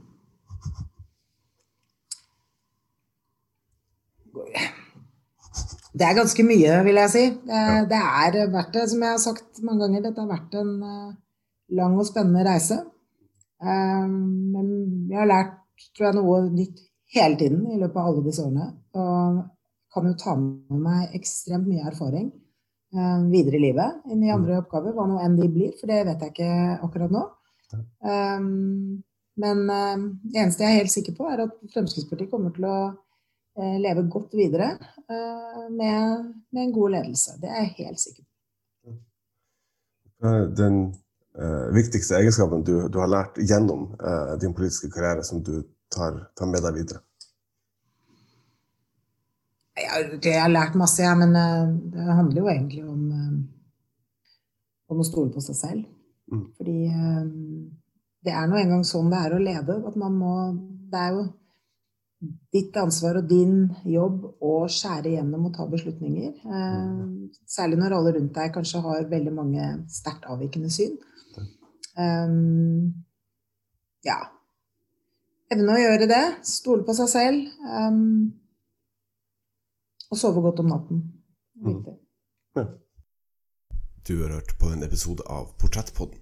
[5.91, 7.25] Det er ganske mye, vil jeg si.
[7.49, 10.05] Det, det er verdt det, som jeg har sagt mange ganger.
[10.07, 11.15] Dette har vært en uh,
[11.79, 12.79] lang og spennende reise.
[13.61, 14.69] Men
[15.11, 15.57] jeg har lært
[15.97, 16.79] tror jeg, noe nytt
[17.13, 18.69] hele tiden i løpet av alle disse årene.
[18.97, 19.43] Og
[19.91, 22.31] kan jo ta med meg ekstremt mye erfaring
[23.31, 26.25] videre i livet inn i andre oppgaver, hva nå enn de blir, for det vet
[26.25, 26.55] jeg ikke
[26.87, 27.23] akkurat nå.
[29.45, 32.79] Men det eneste jeg er helt sikker på, er at Fremskrittspartiet kommer til å
[33.59, 34.71] leve godt videre
[35.11, 37.35] med, med en god ledelse.
[37.43, 38.31] Det er jeg helt sikker på.
[40.21, 40.95] Den
[41.41, 46.19] uh, viktigste egenskapen du, du, har lært gjennom uh, din politiske karriere, som du tar,
[46.37, 47.01] tar med deg videre?
[49.81, 53.07] Ja, det jeg har lært masse, ja, men uh, det handler jo egentlig om,
[54.93, 55.89] om å stole på seg selv.
[56.31, 56.45] Mm.
[56.59, 56.77] Fordi
[58.23, 59.81] det er nå engang sånn det er å lede.
[59.89, 60.35] At man må
[60.93, 61.25] Det er jo
[62.53, 66.35] ditt ansvar og din jobb å skjære gjennom og ta beslutninger.
[66.45, 70.99] Eh, Særlig når alle rundt deg kanskje har veldig mange sterkt avvikende syn.
[71.97, 72.93] Um,
[74.07, 74.19] ja.
[75.51, 76.23] Evne å gjøre det.
[76.47, 77.49] Stole på seg selv.
[77.65, 78.31] Um,
[80.11, 81.03] og sove godt om natten.
[81.65, 81.97] Viktig.
[81.97, 82.61] Mm.
[82.61, 82.69] Ja.
[84.07, 86.19] Du har hørt på en episode av Portrettpodden.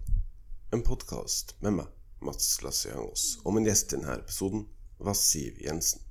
[0.74, 3.38] En podkast med meg, Mats Lasse Jangås.
[3.44, 4.66] Og min gjest i denne episoden
[4.99, 6.03] var Siv Jensen.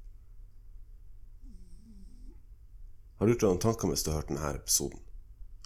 [3.17, 4.99] Har du gjort deg noen tanker mens du har hørt denne episoden?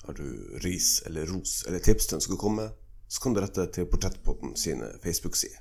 [0.06, 2.70] Har du ris eller ros eller tips til den skal komme,
[3.12, 5.60] så kan du rette til Portrettpodden sine Facebook-sider.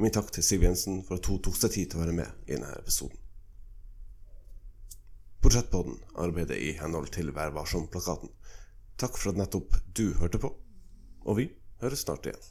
[0.00, 2.46] Min takk til Siv Jensen for at hun tok seg tid til å være med
[2.46, 3.18] i denne episoden.
[5.44, 8.32] Portrettpodden arbeider i henhold til Vær varsom-plakaten.
[9.00, 10.52] Takk for at nettopp du hørte på,
[11.26, 11.50] og vi
[11.82, 12.48] høres snart igjen.